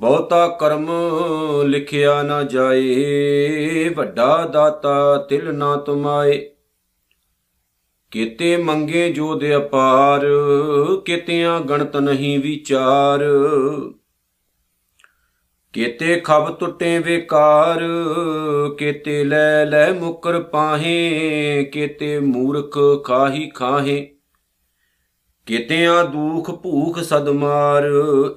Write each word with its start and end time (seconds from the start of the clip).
ਬਹੁਤਾ 0.00 0.48
ਕਰਮ 0.48 0.90
ਲਿਖਿਆ 1.64 2.22
ਨਾ 2.22 2.42
ਜਾਏ, 2.42 3.88
ਵੱਡਾ 3.88 4.46
ਦਾਤਾ 4.46 5.26
ਤਿਲ 5.30 5.54
ਨਾ 5.54 5.76
ਤੁਮਾਏ। 5.76 6.50
ਕਿਤੇ 8.10 8.56
ਮੰਗੇ 8.56 9.12
ਜੋ 9.12 9.34
ਦੇ 9.34 9.56
ਅਪਾਰ, 9.56 10.26
ਕਿਤਿਆਂ 11.06 11.60
ਗਣਤ 11.60 11.96
ਨਹੀਂ 11.96 12.38
ਵਿਚਾਰ। 12.38 13.24
ਕਿਤੇ 15.72 16.20
ਖਬ 16.24 16.56
ਟੁੱਟੇ 16.60 16.98
ਵਿਕਾਰ, 16.98 17.80
ਕਿਤੇ 18.78 19.24
ਲੈ 19.24 19.64
ਲੈ 19.64 19.92
ਮੁਕਰ 19.92 20.42
ਪਾਹੇ, 20.42 21.64
ਕਿਤੇ 21.64 22.18
ਮੂਰਖ 22.18 22.78
ਖਾਹੀ 23.04 23.50
ਖਾਹੇ। 23.50 24.10
ਕਿਤਿਆਂ 25.46 26.04
ਦੁਖ 26.04 26.50
ਭੂਖ 26.50 26.98
ਸਦਮਾਰ 26.98 27.84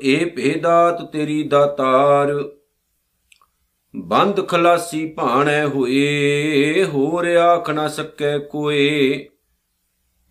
ਇਹ 0.02 0.26
ਭੇਦਾਤ 0.26 1.12
ਤੇਰੀ 1.12 1.44
ਦਾਤਾਰ। 1.44 2.50
ਬੰਦ 3.96 4.48
ਖਲਾਸੀ 4.48 5.06
ਭਾਣੈ 5.10 5.66
ਹੋਏ, 5.66 6.84
ਹੋਰ 6.84 7.28
ਆਖ 7.28 7.70
ਨਾ 7.70 7.88
ਸਕੈ 7.88 8.38
ਕੋਏ। 8.38 9.25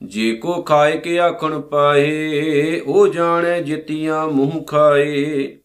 ਜੇ 0.03 0.35
ਕੋ 0.35 0.63
ਖਾਏ 0.63 0.99
ਕੇ 0.99 1.19
ਆਖਣ 1.21 1.61
ਪਾਏ, 1.61 2.81
ਉਹ 2.81 3.09
ਜਾਣੈ 3.09 3.61
ਜਿਤੀਆਂ 3.61 4.29
ਮੂੰਹ 4.29 4.65
ਖਾਏ। 4.65 5.59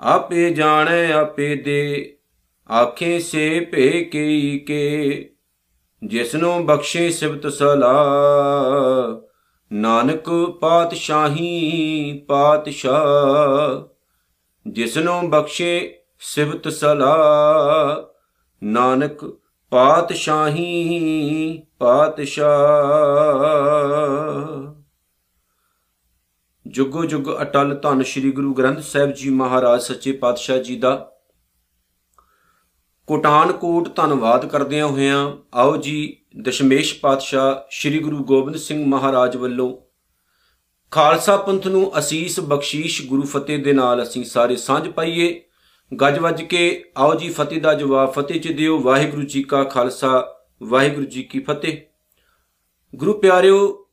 ਆਪੇ 0.00 0.50
ਜਾਣੈ, 0.50 1.12
ਆਪੇ 1.12 1.54
ਦੇ, 1.54 2.16
ਆਖੇ 2.72 3.18
ਸੇ 3.18 3.60
ਭੇ 3.60 4.04
ਕਈ 4.04 4.58
ਕੇ। 4.58 5.30
ਜਿਸਨੂੰ 6.06 6.66
ਬਖਸ਼ੇ 6.66 7.10
ਸਿਬਤ 7.10 7.52
ਸਲਾ 7.52 8.04
ਨਾਨਕ 9.70 10.30
ਪਾਤਸ਼ਾਹੀ 10.60 12.24
ਪਾਤਸ਼ਾਹ, 12.28 13.82
ਜਿਸਨੂੰ 14.66 15.30
ਬਖਸ਼ੇ 15.30 15.98
ਸਿਬਤ 16.20 16.68
ਸਲਾ 16.68 17.16
ਨਾਨਕ 18.62 19.24
ਪਾਤਸ਼ਾਹੀ 19.72 21.62
ਪਾਤਸ਼ਾਹ। 21.78 22.46
ਜੁਗੋ 26.66 27.04
ਜੁਗ 27.04 27.28
ਅਟਲ 27.42 27.74
ਧੰਨ 27.74 28.02
ਸ੍ਰੀ 28.02 28.30
ਗੁਰੂ 28.30 28.54
ਗ੍ਰੰਥ 28.54 28.78
ਸਾਹਿਬ 28.78 29.12
ਜੀ 29.12 29.30
ਮਹਾਰਾਜ, 29.30 29.80
ਸੱਚੇ 29.80 30.12
ਪਾਤਸ਼ਾਹ 30.12 30.58
ਜੀ 30.58 30.76
ਦਾ 30.76 31.10
ਕੋਟਾਨ 33.08 33.52
ਕੋਟ 33.52 33.96
ਧੰਨਵਾਦ 33.96 34.46
ਕਰਦਿਆਂ 34.46 34.86
ਹੋਇਆਂ 34.86 35.36
ਆਓ 35.54 35.76
ਜੀ, 35.76 36.16
ਦਸ਼ਮੇਸ਼ 36.42 37.00
ਪਾਤਸ਼ਾਹ 37.00 37.68
ਸ੍ਰੀ 37.70 37.98
ਗੁਰੂ 37.98 38.18
ਗੋਬਿੰਦ 38.18 38.56
ਸਿੰਘ 38.56 38.86
ਮਹਾਰਾਜ 38.86 39.36
ਵੱਲੋਂ 39.36 39.76
ਖਾਲਸਾ 40.90 41.36
ਪੰਥ 41.36 41.66
ਨੂੰ 41.66 41.98
ਅਸੀਸ 41.98 42.40
ਬਖਸ਼ੀਸ਼ 42.40 43.06
ਗੁਰੂ 43.06 43.22
ਫਤਿਹ 43.22 43.58
ਦੇ 43.58 43.72
ਨਾਲ 43.72 44.02
ਅਸੀਂ 44.02 44.24
ਸਾਰੇ 44.24 44.56
ਸਾਂਝ 44.56 44.88
ਪਾਈਏ। 44.88 45.40
ਗੱਜ 46.00 46.18
ਵੱਜ 46.18 46.42
ਕੇ 46.42 46.84
ਆਓ 46.96 47.14
ਜੀ, 47.14 47.28
ਫਤਿਹ 47.28 47.60
ਦਾ 47.60 47.74
ਜਵਾਬ, 47.74 48.12
ਫਤਿਹ 48.12 48.40
ਚ 48.40 48.48
ਦਿਓ। 48.48 48.78
ਵਾਹਿਗੁਰੂ 48.78 49.22
ਜੀ 49.22 49.42
ਕਾ 49.42 49.64
ਖਾਲਸਾ, 49.64 50.34
ਵਾਹਿਗੁਰੂ 50.62 51.06
ਜੀ 51.06 51.22
ਕੀ 51.22 51.38
ਫਤਿਹ। 51.38 51.78
ਗੁਰੂ 52.96 53.12
ਪਿਆਰਿਓ, 53.12 53.86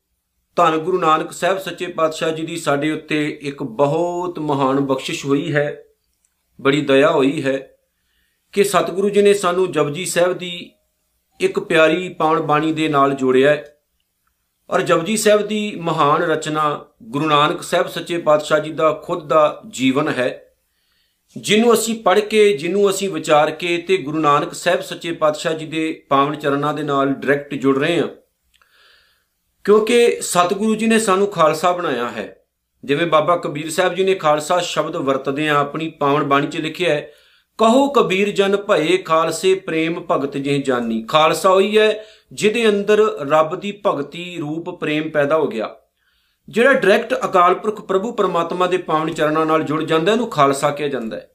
ਧੰਨ 0.55 0.77
ਗੁਰੂ 0.77 0.99
ਨਾਨਕ 0.99 1.31
ਸਾਹਿਬ 1.31 1.57
ਸੱਚੇ 1.57 1.87
ਪਾਤਸ਼ਾਹ 1.87 2.31
ਜੀ 2.31 2.43
ਦੀ 2.43 2.57
ਸਾਡੇ 2.57 2.91
ਉੱਤੇ 2.91 3.39
ਇੱਕ 3.41 3.63
ਬਹੁਤ 3.63 4.39
ਮਹਾਨ 4.39 4.79
ਬਖਸ਼ਿਸ਼ 4.79 5.25
ਹੋਈ 5.25 5.53
ਹੈ, 5.53 5.83
ਬੜੀ 6.61 6.81
ਦਇਆ 6.81 7.11
ਹੋਈ 7.11 7.43
ਹੈ। 7.43 7.71
ਕਿ 8.55 8.63
ਸਤਿਗੁਰੂ 8.63 9.09
ਜੀ 9.09 9.21
ਨੇ 9.21 9.33
ਸਾਨੂੰ 9.33 9.71
ਜਪਜੀ 9.71 10.05
ਸਾਹਿਬ 10.05 10.33
ਦੀ 10.33 10.71
ਇੱਕ 11.39 11.59
ਪਿਆਰੀ 11.59 12.09
ਪਾਵਨ 12.09 12.39
ਬਾਣੀ 12.39 12.73
ਦੇ 12.73 12.87
ਨਾਲ 12.87 13.13
ਜੋੜਿਆ 13.13 13.49
ਹੈ। 13.49 13.77
ਔਰ 14.69 14.81
ਜਪਜੀ 14.81 15.17
ਸਾਹਿਬ 15.17 15.47
ਦੀ 15.47 15.75
ਮਹਾਨ 15.75 16.21
ਰਚਨਾ 16.21 16.85
ਗੁਰੂ 17.03 17.25
ਨਾਨਕ 17.25 17.61
ਸਾਹਿਬ 17.61 17.87
ਸੱਚੇ 17.87 18.17
ਪਾਤਸ਼ਾਹ 18.17 18.59
ਜੀ 18.59 18.71
ਦਾ 18.71 18.91
ਖੁਦ 18.91 19.27
ਦਾ 19.27 19.61
ਜੀਵਨ 19.67 20.07
ਹੈ 20.07 20.45
ਜਿਹਨੂੰ 21.37 21.73
ਅਸੀਂ 21.73 22.03
ਪੜ੍ਹ 22.03 22.19
ਕੇ 22.19 22.57
ਜਿਹਨੂੰ 22.57 22.89
ਅਸੀਂ 22.89 23.09
ਵਿਚਾਰ 23.09 23.51
ਕੇ 23.51 23.77
ਤੇ 23.77 23.97
ਗੁਰੂ 23.97 24.19
ਨਾਨਕ 24.19 24.53
ਸਾਹਿਬ 24.53 24.81
ਸੱਚੇ 24.81 25.11
ਪਾਤਸ਼ਾਹ 25.11 25.53
ਜੀ 25.53 25.65
ਦੇ 25.65 26.05
ਪਾਵਨ 26.09 26.35
ਚਰਨਾਂ 26.35 26.73
ਦੇ 26.73 26.83
ਨਾਲ 26.83 27.07
ਡਾਇਰੈਕਟ 27.07 27.53
ਜੁੜ 27.53 27.77
ਰਹੇ 27.77 27.99
ਹਾਂ। 27.99 28.07
ਕਿਉਂਕਿ 29.63 30.17
ਸਤਿਗੁਰੂ 30.21 30.75
ਜੀ 30.75 30.85
ਨੇ 30.85 30.99
ਸਾਨੂੰ 30.99 31.27
ਖਾਲਸਾ 31.27 31.71
ਬਣਾਇਆ 31.71 32.09
ਹੈ। 32.09 32.35
ਜਿਵੇਂ 32.83 33.07
ਬਾਬਾ 33.07 33.37
ਕਬੀਰ 33.37 33.69
ਸਾਹਿਬ 33.71 33.93
ਜੀ 33.93 34.03
ਨੇ 34.03 34.15
ਖਾਲਸਾ 34.15 34.59
ਸ਼ਬਦ 34.59 34.95
ਵਰਤਦੇ 34.95 35.49
ਆ 35.49 35.55
ਆਪਣੀ 35.55 35.89
ਪਾਵਨ 35.89 36.23
ਬਾਣੀ 36.23 36.47
'ਚ 36.47 36.57
ਲਿਖਿਆ 36.57 36.93
ਹੈ 36.93 37.11
ਕਹੋ 37.57 37.89
ਕਬੀਰ 37.89 38.29
ਜਨ 38.29 38.57
ਭਏ 38.57 38.97
ਖਾਲਸੇ 38.97 39.55
ਪ੍ਰੇਮ 39.55 40.03
ਭਗਤ 40.11 40.37
ਜਿਹ 40.37 40.63
ਜਾਨੀ। 40.63 41.03
ਖਾਲਸਾ 41.03 41.49
ਹੋਈ 41.49 41.77
ਹੈ 41.77 42.05
ਜਿਹਦੇ 42.31 42.69
ਅੰਦਰ 42.69 42.99
ਰੱਬ 43.29 43.55
ਦੀ 43.55 43.81
ਭਗਤੀ 43.85 44.37
ਰੂਪ 44.39 44.69
ਪ੍ਰੇਮ 44.69 45.09
ਪੈਦਾ 45.09 45.37
ਹੋ 45.37 45.47
ਗਿਆ। 45.47 45.75
ਜਿਹੜਾ 46.49 46.73
ਡਾਇਰੈਕਟ 46.73 47.13
ਅਕਾਲ 47.25 47.55
ਪੁਰਖ 47.55 47.81
ਪ੍ਰਭੂ 47.81 48.11
ਪਰਮਾਤਮਾ 48.11 48.67
ਦੇ 48.67 48.77
ਪਾਵਨ 48.77 49.13
ਚਰਨਾਂ 49.13 49.45
ਨਾਲ 49.45 49.63
ਜੁੜ 49.63 49.83
ਜਾਂਦਾ 49.83 50.11
ਇਹਨੂੰ 50.11 50.29
ਖਾਲਸਾ 50.29 50.71
ਕਿਹਾ 50.71 50.89
ਜਾਂਦਾ 50.89 51.17
ਹੈ। 51.17 51.29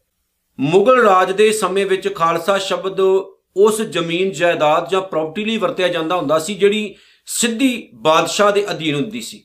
ਮੁਗਲ 0.60 1.03
ਰਾਜ 1.03 1.32
ਦੇ 1.32 1.53
ਸਮੇਂ 1.53 1.86
ਵਿੱਚ 1.86 2.14
ਖਾਲਸਾ 2.14 2.59
ਸ਼ਬਦ 2.59 3.00
ਉਸ 3.56 3.80
ਜ਼ਮੀਨ, 3.80 4.30
ਜਾਇਦਾਦ 4.30 4.91
ਜਾਂ 4.91 5.00
ਪ੍ਰਾਪਰਟੀ 5.00 5.44
ਲਈ 5.44 5.56
ਵਰਤਿਆ 5.56 5.88
ਜਾਂਦਾ 5.88 6.16
ਹੁੰਦਾ 6.16 6.38
ਸੀ, 6.38 6.54
ਜਿਹੜੀ 6.54 6.94
ਸਿੱਧੀ 7.26 7.91
ਬਾਦਸ਼ਾਹ 7.94 8.53
ਦੇ 8.53 8.70
ਅਧੀਨ 8.70 8.94
ਹੁੰਦੀ 8.94 9.20
ਸੀ। 9.20 9.44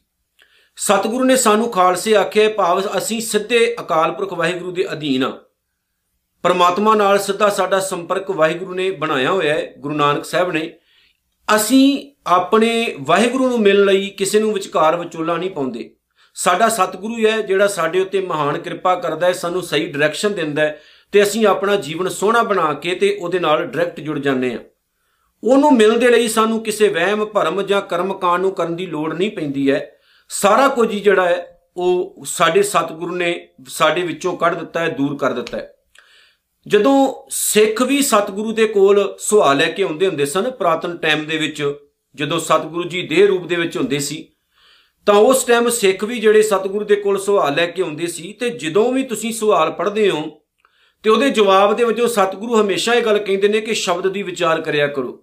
ਸਤਿਗੁਰੂ 0.76 1.24
ਨੇ 1.24 1.36
ਸਾਨੂੰ 1.36 1.70
ਖਾਲਸੇ 1.70 2.16
ਆਖਿਆ, 2.16 2.50
ਭਾਵ 2.50 2.98
ਅਸੀਂ 2.98 3.22
ਸਿੱਧੇ 3.22 3.76
ਅਕਾਲ 3.80 4.12
ਪੁਰਖ 4.12 4.34
ਵਾਹਿਗੁਰੂ 4.34 4.72
ਦੇ 4.72 4.86
ਅਧੀਨ 4.92 5.24
ਆ 5.24 5.45
ਪਰਮਾਤਮਾ 6.46 6.96
ਨਾਲ 6.96 7.20
ਸਿੱਧਾ 7.20 7.50
ਸਾਡਾ 7.50 7.80
ਸੰਪਰਕ 7.80 8.32
ਵਾਹਿਗੁਰੂ 8.32 8.74
ਨੇ 8.74 8.92
ਬਣਾਇਆ 8.92 9.32
ਹੋਇਆ 9.32 9.54
ਹੈ, 9.54 9.74
ਗੁਰੂ 9.78 9.94
ਨਾਨਕ 9.94 10.26
ਸਾਹਿਬ 10.26 10.52
ਨੇ। 10.52 10.74
ਅਸੀਂ 11.56 12.12
ਆਪਣੇ 12.28 12.96
ਵਾਹਿਗੁਰੂ 13.02 13.50
ਨੂੰ 13.50 13.60
ਮਿਲਣ 13.60 13.86
ਲਈ 13.86 14.10
ਕਿਸੇ 14.10 14.40
ਨੂੰ 14.40 14.54
ਵਿਚਕਾਰ 14.54 14.96
ਵਿਚੋਲਾ 14.96 15.38
ਨਹੀਂ 15.38 15.50
ਪਾਉਂਦੇ। 15.52 15.96
ਸਾਡਾ 16.36 16.70
ਸਤਿਗੁਰੂ 16.70 17.26
ਹੈ 17.26 17.42
ਜਿਹੜਾ 17.42 17.68
ਸਾਡੇ 17.68 18.00
ਉੱਤੇ 18.00 18.22
ਮਹਾਨ 18.22 18.58
ਕਿਰਪਾ 18.58 18.96
ਕਰਦਾ 18.96 19.28
ਹੈ, 19.28 19.32
ਸਾਨੂੰ 19.32 19.64
ਸਹੀ 19.64 19.92
ਡਾਇਰੈਕਸ਼ਨ 19.92 20.34
ਦਿੰਦਾ 20.34 20.62
ਹੈ 20.62 20.82
ਤੇ 21.12 21.24
ਅਸੀਂ 21.24 21.48
ਆਪਣਾ 21.48 21.76
ਜੀਵਨ 21.76 22.10
ਸੋਹਣਾ 22.10 22.44
ਬਣਾ 22.44 22.74
ਕੇ 22.74 22.96
ਤੇ 22.96 23.18
ਉਹਦੇ 23.22 23.40
ਨਾਲ 23.40 23.66
ਡਾਇਰੈਕਟ 23.66 24.00
ਜੁੜ 24.00 24.20
ਜਾਂਦੇ 24.20 24.54
ਆ 24.54 24.60
ਉਹਨੂੰ 25.44 25.74
ਮਿਲਣ 25.74 25.98
ਦੇ 25.98 26.10
ਲਈ 26.10 26.28
ਸਾਨੂੰ 26.28 26.64
ਕਿਸੇ 26.64 26.88
ਵਹਿਮ, 26.88 27.26
ਭਰਮ 27.26 27.62
ਜਾਂ 27.62 27.82
ਕਰਮ 27.82 28.14
ਕਾਂਡ 28.14 28.42
ਨੂੰ 28.42 28.52
ਕਰਨ 28.52 28.76
ਦੀ 28.76 28.86
ਲੋੜ 28.86 29.14
ਨਹੀਂ 29.14 29.32
ਪੈਂਦੀ 29.32 29.72
ਹੈ। 29.72 29.92
ਸਾਰਾ 30.30 30.68
ਕੁਝ 30.68 30.92
ਹੀ 30.92 31.00
ਜਿਹੜਾ 31.00 31.26
ਹੈ, 31.26 31.62
ਉਹ 31.78 32.24
ਸਾਡੇ 32.26 32.64
ਸਤਿਗੁਰੂ 32.64 33.16
ਨੇ 33.16 33.50
ਸਾਡੇ 33.68 34.02
ਵਿੱਚੋਂ 34.02 34.38
ਕੱਢ 34.38 34.60
ਦਿੱਤਾ 34.60 34.80
ਹੈ, 34.80 34.90
ਦੂਰ 34.90 35.18
ਕਰ 35.18 35.34
ਦਿੱਤਾ 35.34 35.58
ਹੈ। 35.58 35.75
ਜਦੋਂ 36.68 37.28
ਸਿੱਖ 37.30 37.82
ਵੀ 37.82 38.02
ਸਤਿਗੁਰੂ 38.02 38.52
ਦੇ 38.52 38.68
ਕੋਲ 38.68 39.16
ਸੁਹਾਲ 39.20 39.58
ਲੈ 39.58 39.66
ਕੇ 39.66 39.84
ਆਉਂਦੇ 39.84 40.08
ਹੁੰਦੇ 40.08 40.26
ਸਨ, 40.26 40.52
ਪ੍ਰਾਤਨ 40.52 40.98
ਟਾਈਮ 40.98 41.26
ਦੇ 41.26 41.38
ਵਿੱਚ, 41.38 41.74
ਜਦੋਂ 42.16 42.40
ਸਤਿਗੁਰੂ 42.40 42.90
ਜੀ 42.90 43.02
ਦੇਹ 43.08 43.28
ਰੂਪ 43.28 43.46
ਦੇ 43.46 43.56
ਵਿੱਚ 43.56 43.78
ਹੁੰਦੇ 43.78 44.00
ਸੀ, 44.00 44.28
ਤਾਂ 45.06 45.16
ਉਸ 45.16 45.44
ਟਾਈਮ 45.44 45.70
ਸਿੱਖ 45.70 46.04
ਵੀ 46.04 46.20
ਜਿਹੜੇ 46.20 46.42
ਸਤਿਗੁਰੂ 46.42 46.86
ਦੇ 46.86 46.96
ਕੋਲ 46.96 47.20
ਸੁਹਾਲ 47.20 47.56
ਲੈ 47.56 47.66
ਕੇ 47.66 47.82
ਆਉਂਦੇ 47.82 48.08
ਸੀ, 48.08 48.34
ਤੇ 48.34 48.50
ਜਦੋਂ 48.50 48.92
ਵੀ 48.92 49.04
ਤੁਸੀਂ 49.04 49.34
ਸੁਹਾਲ 49.34 49.72
ਪੜ੍ਹਦੇ 49.72 50.10
ਹੋ, 50.10 50.42
ਤੇ 51.04 51.10
ਉਹਦੇ 51.10 51.30
ਜਵਾਬ 51.30 51.76
ਦੇ 51.76 51.84
ਵਜੋਂ 51.84 52.08
ਸਤਿਗੁਰੂ 52.08 52.62
ਹਮੇਸ਼ਾ 52.62 52.94
ਇਹ 52.94 53.02
ਗੱਲ 53.02 53.18
ਕਹਿੰਦੇ 53.18 53.48
ਨੇ 53.48 53.62
ਕਿ 53.62 53.74
ਸ਼ਬਦ 53.74 54.08
ਦੀ 54.08 54.24
ਵਿਚਾਰ 54.24 54.62
ਕਰਿਆ 54.62 54.88
ਕਰੋ 54.88 55.22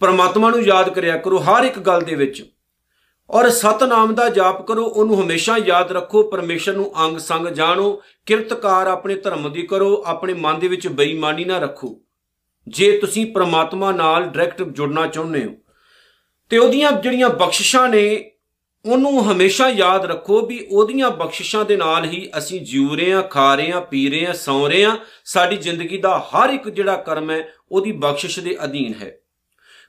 ਪਰਮਾਤਮਾ 0.00 0.50
ਨੂੰ 0.50 0.62
ਯਾਦ 0.62 0.88
ਕਰਿਆ 0.88 1.16
ਕਰੋ 1.16 1.38
ਹਰ 1.38 1.64
ਇੱਕ 1.64 1.78
ਗੱਲ 1.78 2.00
ਦੇ 2.00 2.14
ਵਿੱਚ। 2.14 2.42
ਔਰ 3.30 3.48
ਸਤਨਾਮ 3.50 4.14
ਦਾ 4.14 4.28
ਜਾਪ 4.28 4.66
ਕਰੋ, 4.66 4.84
ਉਹਨੂੰ 4.84 5.20
ਹਮੇਸ਼ਾ 5.22 5.56
ਯਾਦ 5.58 5.92
ਰੱਖੋ, 5.92 6.22
ਪਰਮੇਸ਼ਰ 6.22 6.72
ਨੂੰ 6.72 6.90
ਅੰਗ 7.04 7.18
ਸੰਗ 7.18 7.46
ਜਾਣੋ, 7.48 8.02
ਕਿਰਤਕਾਰ 8.26 8.86
ਆਪਣੇ 8.86 9.14
ਧਰਮ 9.14 9.52
ਦੀ 9.52 9.62
ਕਰੋ, 9.62 10.02
ਆਪਣੇ 10.06 10.34
ਮਨ 10.34 10.58
ਦੇ 10.58 10.68
ਵਿੱਚ 10.68 10.86
ਬੇਈਮਾਨੀ 10.88 11.44
ਨਾ 11.44 11.58
ਰੱਖੋ। 11.58 11.96
ਜੇ 12.66 12.90
ਤੁਸੀਂ 12.98 13.26
ਪ੍ਰਮਾਤਮਾ 13.32 13.92
ਨਾਲ 13.92 14.24
ਡਾਇਰੈਕਟ 14.24 14.62
ਜੁੜਨਾ 14.62 15.06
ਚਾਹੁੰਦੇ 15.06 15.44
ਹੋ, 15.44 15.50
ਤੇ 16.50 16.58
ਉਹਦੀਆਂ 16.58 16.92
ਜਿਹੜੀਆਂ 16.92 17.28
ਬਖਸ਼ਿਸ਼ਾਂ 17.28 17.88
ਨੇ, 17.88 18.30
ਉਹਨੂੰ 18.84 19.24
ਹਮੇਸ਼ਾ 19.24 19.68
ਯਾਦ 19.68 20.04
ਰੱਖੋ 20.04 20.40
ਵੀ 20.46 20.66
ਉਹਦੀਆਂ 20.70 21.10
ਬਖਸ਼ਿਸ਼ਾਂ 21.10 21.64
ਦੇ 21.64 21.76
ਨਾਲ 21.76 22.04
ਹੀ 22.04 22.28
ਅਸੀਂ 22.38 22.60
ਜਿਉ 22.60 22.94
ਰਹੇ 22.96 23.12
ਹਾਂ, 23.12 23.22
ਖਾ 23.22 23.54
ਰਹੇ 23.54 23.72
ਹਾਂ, 23.72 23.80
ਪੀ 23.80 24.08
ਰਹੇ 24.10 24.26
ਹਾਂ, 24.26 24.34
ਸੌਂ 24.34 24.68
ਰਹੇ 24.68 24.84
ਹਾਂ। 24.84 24.96
ਸਾਡੀ 25.24 25.56
ਜ਼ਿੰਦਗੀ 25.56 25.98
ਦਾ 25.98 26.18
ਹਰ 26.30 26.50
ਇੱਕ 26.50 26.68
ਜਿਹੜਾ 26.68 26.96
ਕਰਮ 26.96 27.30
ਹੈ, 27.30 27.48
ਉਹਦੀ 27.72 27.92
ਬਖਸ਼ਿਸ਼ 27.92 28.40
ਦੇ 28.40 28.56
ਅਧੀਨ 28.64 28.94
ਹੈ। 28.94 29.16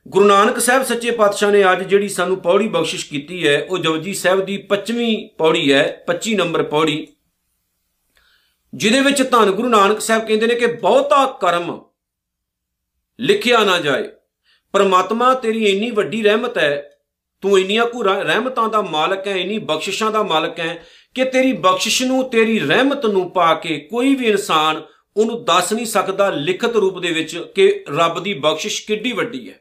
ਗੁਰੂ 0.05 0.25
ਨਾਨਕ 0.25 0.59
ਸਾਹਿਬ 0.59 0.83
ਸੱਚੇ 0.83 1.11
ਪਾਤਸ਼ਾਹ 1.11 1.51
ਨੇ 1.51 1.63
ਅੱਜ 1.71 1.81
ਜਿਹੜੀ 1.83 2.07
ਸਾਨੂੰ 2.09 2.37
ਪੌੜੀ 2.41 2.67
ਬਖਸ਼ਿਸ਼ 2.67 3.05
ਕੀਤੀ 3.09 3.47
ਹੈ, 3.47 3.61
ਉਹ 3.69 3.77
ਜਪਜੀ 3.77 4.13
ਸਾਹਿਬ 4.13 4.43
ਦੀ 4.45 4.57
25ਵੀਂ 4.69 5.15
ਪੌੜੀ 5.37 5.71
ਹੈ 5.73 6.03
25 6.07 6.35
ਨੰਬਰ 6.35 6.63
ਪੌੜੀ, 6.63 7.07
ਜਿਹਦੇ 8.73 8.99
ਵਿੱਚ 9.01 9.21
ਧੰਨ 9.31 9.51
ਗੁਰੂ 9.51 9.69
ਨਾਨਕ 9.69 10.01
ਸਾਹਿਬ 10.01 10.25
ਕਹਿੰਦੇ 10.27 10.47
ਨੇ 10.47 10.55
ਕਿ 10.55 10.67
ਬਹੁਤਾ 10.75 11.25
ਕਰਮ 11.41 11.71
ਲਿਖਿਆ 13.19 13.63
ਨਾ 13.63 13.79
ਜਾਏ। 13.79 14.07
ਪਰਮਾਤਮਾ 14.73 15.33
ਤੇਰੀ 15.33 15.65
ਇੰਨੀ 15.65 15.91
ਵੱਡੀ 15.91 16.21
ਰਹਿਮਤ 16.23 16.57
ਹੈ, 16.57 16.71
ਤੂੰ 17.43 17.59
ਇੰਨੀਆਂ 17.59 17.85
ਕੁ 17.85 18.03
ਰਹਿਮਤਾਂ 18.03 18.69
ਦਾ 18.69 18.81
ਮਾਲਕ 18.81 19.27
ਹੈ, 19.27 19.35
ਇੰਨੀ 19.35 19.57
ਬਖਸ਼ਿਸ਼ਾਂ 19.65 20.11
ਦਾ 20.11 20.23
ਮਾਲਕ 20.23 20.59
ਹੈ, 20.59 20.83
ਕਿ 21.15 21.25
ਤੇਰੀ 21.25 21.53
ਬਖਸ਼ਿਸ਼ 21.53 22.01
ਨੂੰ, 22.03 22.23
ਤੇਰੀ 22.29 22.59
ਰਹਿਮਤ 22.59 23.05
ਨੂੰ 23.07 23.29
ਪਾ 23.31 23.53
ਕੇ 23.55 23.79
ਕੋਈ 23.91 24.15
ਵੀ 24.15 24.27
ਇਨਸਾਨ 24.27 24.81
ਉਹਨੂੰ 25.17 25.43
ਦੱਸ 25.45 25.73
ਨਹੀਂ 25.73 25.85
ਸਕਦਾ 25.85 26.29
ਲਿਖਤ 26.29 26.75
ਰੂਪ 26.75 26.99
ਦੇ 26.99 27.11
ਵਿੱਚ 27.11 27.37
ਕਿ 27.55 27.83
ਰੱਬ 27.97 28.23
ਦੀ 28.23 28.33
ਬਖਸ਼ਿਸ਼ 28.33 28.85
ਕਿੱਡੀ 28.87 29.11
ਵੱਡੀ 29.11 29.49
ਹੈ। 29.49 29.59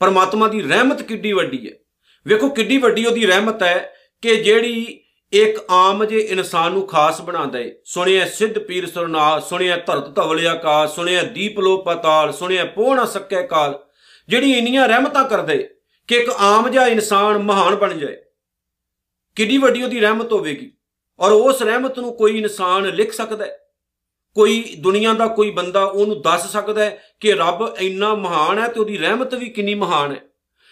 ਪਰਮਾਤਮਾ 0.00 0.48
ਦੀ 0.48 0.62
ਰਹਿਮਤ 0.62 1.02
ਕਿੱਡੀ 1.02 1.32
ਵੱਡੀ 1.32 1.66
ਹੈ। 1.66 1.72
ਵੇਖੋ 2.26 2.48
ਕਿੱਡੀ 2.48 2.78
ਵੱਡੀ 2.78 3.06
ਉਹਦੀ 3.06 3.26
ਰਹਿਮਤ 3.26 3.62
ਹੈ 3.62 3.94
ਕਿ 4.22 4.36
ਜਿਹੜੀ 4.36 5.04
ਇੱਕ 5.32 5.58
ਆਮ 5.70 6.04
ਜੇ 6.04 6.18
ਇਨਸਾਨ 6.18 6.72
ਨੂੰ 6.72 6.86
ਖਾਸ 6.86 7.20
ਬਣਾਉਂਦਾ 7.20 7.58
ਏ 7.58 7.72
ਸੁਣਿਆ 7.84 8.26
ਸਿੱਧ 8.28 8.58
ਪੀਰ 8.58 8.86
ਸੁਰਨਾ 8.86 9.40
ਸੁਣਿਆ 9.40 9.76
ਧਰਤ 9.76 10.16
ਧਵਲਿਆ 10.16 10.54
ਕਾ 10.54 10.86
ਸੁਣਿਆ 10.86 11.22
ਦੀਪ 11.22 11.60
ਲੋ 11.60 11.76
ਪਤਾਲ, 11.76 12.32
ਸੁਣਿਆ 12.32 12.64
ਪੋਣਾ 12.64 13.04
ਸੱਕੇ 13.04 13.42
ਕਾਲ, 13.42 13.78
ਜਿਹੜੀ 14.28 14.52
ਇੰਨੀਆਂ 14.52 14.88
ਰਹਿਮਤਾਂ 14.88 15.24
ਕਰਦੇ 15.24 15.70
ਕਿ 16.08 16.14
ਇੱਕ 16.14 16.30
ਆਮ 16.30 16.68
ਜਿਹਾ 16.68 16.86
ਇਨਸਾਨ 16.86 17.38
ਮਹਾਨ 17.38 17.74
ਬਣ 17.74 17.94
ਜਾਏ। 17.94 18.16
ਕਿੱਡੀ 19.36 19.58
ਵੱਡੀ 19.58 19.82
ਉਹਦੀ 19.82 20.00
ਰਹਿਮਤ 20.00 20.32
ਹੋਵੇਗੀ। 20.32 20.72
ਔਰ 21.20 21.32
ਉਸ 21.32 21.62
ਰਹਿਮਤ 21.62 21.98
ਨੂੰ 21.98 22.16
ਕੋਈ 22.16 22.38
ਇਨਸਾਨ 22.38 22.86
ਲਿਖ 22.86 23.12
ਸਕਦਾ 23.12 23.46
ਹੈ। 23.46 23.58
ਕੋਈ 24.34 24.76
ਦੁਨੀਆ 24.78 25.12
ਦਾ 25.12 25.26
ਕੋਈ 25.26 25.50
ਬੰਦਾ 25.50 25.84
ਉਹਨੂੰ 25.84 26.22
ਦੱਸ 26.22 26.52
ਸਕਦਾ 26.52 26.84
ਹੈ 26.84 27.02
ਕਿ 27.20 27.32
ਰੱਬ 27.32 27.76
ਇੰਨਾ 27.80 28.14
ਮਹਾਨ 28.14 28.58
ਹੈ 28.58 28.68
ਤੇ 28.68 28.80
ਉਹਦੀ 28.80 28.98
ਰਹਿਮਤ 28.98 29.34
ਵੀ 29.34 29.48
ਕਿੰਨੀ 29.48 29.74
ਮਹਾਨ 29.74 30.12
ਹੈ। 30.12 30.20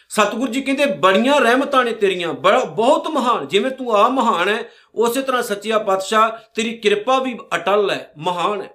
ਸਤਿਗੁਰੂ 0.08 0.52
ਜੀ 0.52 0.60
ਕਹਿੰਦੇ, 0.62 0.86
ਬੜੀਆਂ 0.86 1.40
ਰਹਿਮਤਾਂ 1.40 1.84
ਨੇ 1.84 1.92
ਤੇਰੀਆਂ 1.92 2.32
ਬਹੁਤ 2.66 3.08
ਮਹਾਨ, 3.08 3.48
ਜਿਵੇਂ 3.48 3.70
ਤੂੰ 3.70 3.96
ਆ 3.96 4.08
ਮਹਾਨ 4.08 4.48
ਹੈ, 4.48 4.70
ਉਸੇ 4.94 5.22
ਤਰ੍ਹਾਂ 5.22 5.42
ਸੱਚਿਆ 5.42 5.78
ਪਾਤਸ਼ਾਹ, 5.78 6.30
ਤੇਰੀ 6.54 6.72
ਕਿਰਪਾ 6.72 7.18
ਵੀ 7.18 7.38
ਅਟਲ 7.54 7.90
ਹੈ, 7.90 8.12
ਮਹਾਨ 8.18 8.62
ਹੈ। 8.62 8.70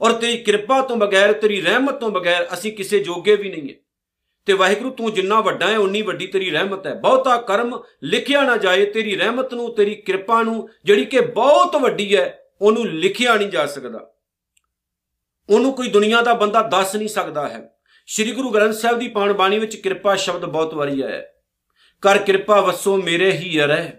ਔਰ 0.00 0.12
ਤੇਰੀ 0.12 0.38
ਕਿਰਪਾ 0.38 0.82
ਤੋਂ 0.82 0.96
ਬਗੈਰ, 0.96 1.32
ਤੇਰੀ 1.32 1.60
ਰਹਿਮਤ 1.60 1.94
ਤੋਂ 1.94 2.10
ਬਗੈਰ 2.10 2.48
ਅਸੀਂ 2.52 2.72
ਕਿਸੇ 2.72 2.98
ਜੋਗੇ 2.98 3.36
ਵੀ 3.36 3.48
ਨਹੀਂ 3.50 3.68
ਹੈ। 3.68 3.74
ਤੇ 4.46 4.52
ਵਾਹਿਗੁਰੂ, 4.52 4.90
ਤੂੰ 4.90 5.14
ਜਿੰਨਾ 5.14 5.40
ਵੱਡਾ 5.40 5.66
ਹੈ 5.66 5.78
ਉਨੀ 5.78 6.02
ਵੱਡੀ 6.02 6.26
ਤੇਰੀ 6.26 6.50
ਰਹਿਮਤ 6.50 6.86
ਹੈ। 6.86 6.94
ਬਹੁਤਾ 6.94 7.36
ਕਰਮ 7.36 7.82
ਲਿਖਿਆ 8.02 8.42
ਨਾ 8.42 8.56
ਜਾਏ 8.56 8.84
ਤੇਰੀ 8.84 9.16
ਰਹਿਮਤ 9.16 9.54
ਨੂੰ, 9.54 9.74
ਤੇਰੀ 9.74 9.94
ਕਿਰਪਾ 9.94 10.42
ਨੂੰ, 10.42 10.68
ਜਿਹੜੀ 10.84 11.04
ਕਿ 11.04 11.20
ਬਹੁਤ 11.20 11.76
ਵੱਡੀ 11.76 12.16
ਹੈ 12.16 12.42
ਉਹਨੂੰ 12.62 12.88
ਲਿਖਿਆ 12.88 13.36
ਨਹੀਂ 13.36 13.48
ਜਾ 13.48 13.66
ਸਕਦਾ। 13.66 14.12
ਉਹਨੂੰ 15.50 15.72
ਕੋਈ 15.72 15.88
ਦੁਨੀਆ 15.88 16.22
ਦਾ 16.22 16.34
ਬੰਦਾ 16.34 16.62
ਦੱਸ 16.62 16.96
ਨਹੀਂ 16.96 17.08
ਸਕਦਾ 17.08 17.48
ਹੈ। 17.48 17.70
ਸ੍ਰੀ 18.06 18.32
ਗੁਰੂ 18.32 18.50
ਗ੍ਰੰਥ 18.50 18.74
ਸਾਹਿਬ 18.74 18.98
ਦੀ 18.98 19.08
ਪਾਣ 19.08 19.32
ਬਾਣੀ 19.32 19.58
ਵਿੱਚ 19.58 19.76
ਕਿਰਪਾ 19.76 20.16
ਸ਼ਬਦ 20.16 20.44
ਬਹੁਤ 20.44 20.74
ਵਾਰੀ 20.74 21.00
ਆਇਆ 21.00 21.16
ਹੈ। 21.16 21.32
ਕਰ 22.02 22.18
ਕਿਰਪਾ 22.18 22.60
ਵਸੋ, 22.60 22.96
ਮੇਰੇ 22.96 23.32
ਹੀ 23.32 23.60
ਅਰੈ। 23.60 23.92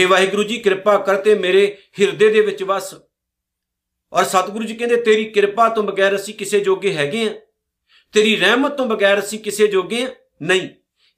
हे 0.00 0.08
ਵਾਹਿਗੁਰੂ 0.08 0.42
ਜੀ, 0.42 0.58
ਕਿਰਪਾ 0.58 0.98
ਕਰਤੇ 0.98 1.34
ਮੇਰੇ 1.34 1.78
ਹਿਰਦੇ 2.00 2.28
ਦੇ 2.28 2.40
ਵਿੱਚ 2.40 2.62
ਵਸ। 2.62 2.94
ਔਰ 4.12 4.24
ਸਤਿਗੁਰੂ 4.24 4.64
ਜੀ 4.64 4.74
ਕਹਿੰਦੇ, 4.74 4.96
ਤੇਰੀ 4.96 5.24
ਕਿਰਪਾ 5.24 5.68
ਤੋਂ 5.68 5.82
ਬਗੈਰ 5.82 6.16
ਅਸੀਂ 6.16 6.34
ਕਿਸੇ 6.34 6.60
ਜੋਗੇ 6.60 6.94
ਹੈਗੇ 6.94 7.28
ਆ। 7.28 7.40
ਤੇਰੀ 8.12 8.36
ਰਹਿਮਤ 8.36 8.72
ਤੋਂ 8.72 8.86
ਬਗੈਰ 8.86 9.18
ਅਸੀਂ 9.18 9.38
ਕਿਸੇ 9.38 9.66
ਜੋਗੇ 9.66 10.08
ਨਹੀਂ। 10.42 10.68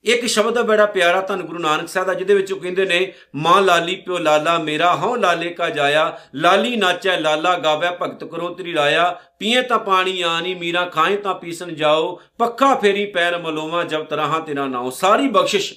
ਇੱਕ 0.05 0.27
ਸ਼ਬਦ 0.27 0.59
ਹੈ, 0.59 0.63
ਬੜਾ 0.63 0.87
ਪਿਆਰਾ 0.87 1.21
ਧੰਨ 1.21 1.43
ਗੁਰੂ 1.43 1.59
ਨਾਨਕ 1.59 1.89
ਸਾਹਿਬ 1.89 2.07
ਦਾ, 2.07 2.15
ਜਿਹਦੇ 2.15 2.35
ਵਿੱਚ 2.35 2.53
ਉਹ 2.53 2.61
ਕਹਿੰਦੇ 2.61 2.85
ਨੇ, 2.85 3.13
ਮਾਂ 3.35 3.63
ਲਾਲੀ 3.63 3.97
ਪਿਓ 3.97 4.19
ਲਾਲਾ 4.19 4.59
ਮੇਰਾ, 4.59 4.95
ਹਉ 4.97 5.17
ਲਾਲੇ 5.17 5.51
ਕਾ 5.51 5.69
ਜਾਇਆ, 5.71 6.19
ਲਾਲੀ 6.35 6.77
ਨਾਚੈ 6.77 7.21
ਲਾਲਾ 7.21 7.59
ਗਾਵੇ, 7.59 7.89
ਭਗਤ 8.03 8.25
ਕਰੋ 8.25 8.49
ਤੇਰੀ 8.55 8.75
ਰਾਇਆ 8.75 9.21
ਪੀਏ 9.39 9.63
ਤਾਂ 9.63 9.79
ਪਾਣੀ 9.79 10.23
ਆਨੀ 10.23 10.55
ਮੀਰਾ 10.55 10.85
ਖਾਏ 10.85 11.17
ਤਾਂ 11.17 11.35
ਪੀਸਨ 11.35 11.75
ਜਾਓ, 11.75 12.21
ਪੱਖਾ 12.39 12.75
ਫੇਰੀ 12.75 13.07
ਪੈਰ 13.07 13.39
ਮਲੋਵਾ, 13.39 13.85
ਜਬ 13.85 14.05
ਤਰਾਹਾਂ 14.05 14.41
ਤੇਰਾ 14.41 14.67
ਨਾਉ। 14.67 14.91
ਸਾਰੀ 14.91 15.29
ਬਖਸ਼ਿਸ਼। 15.29 15.73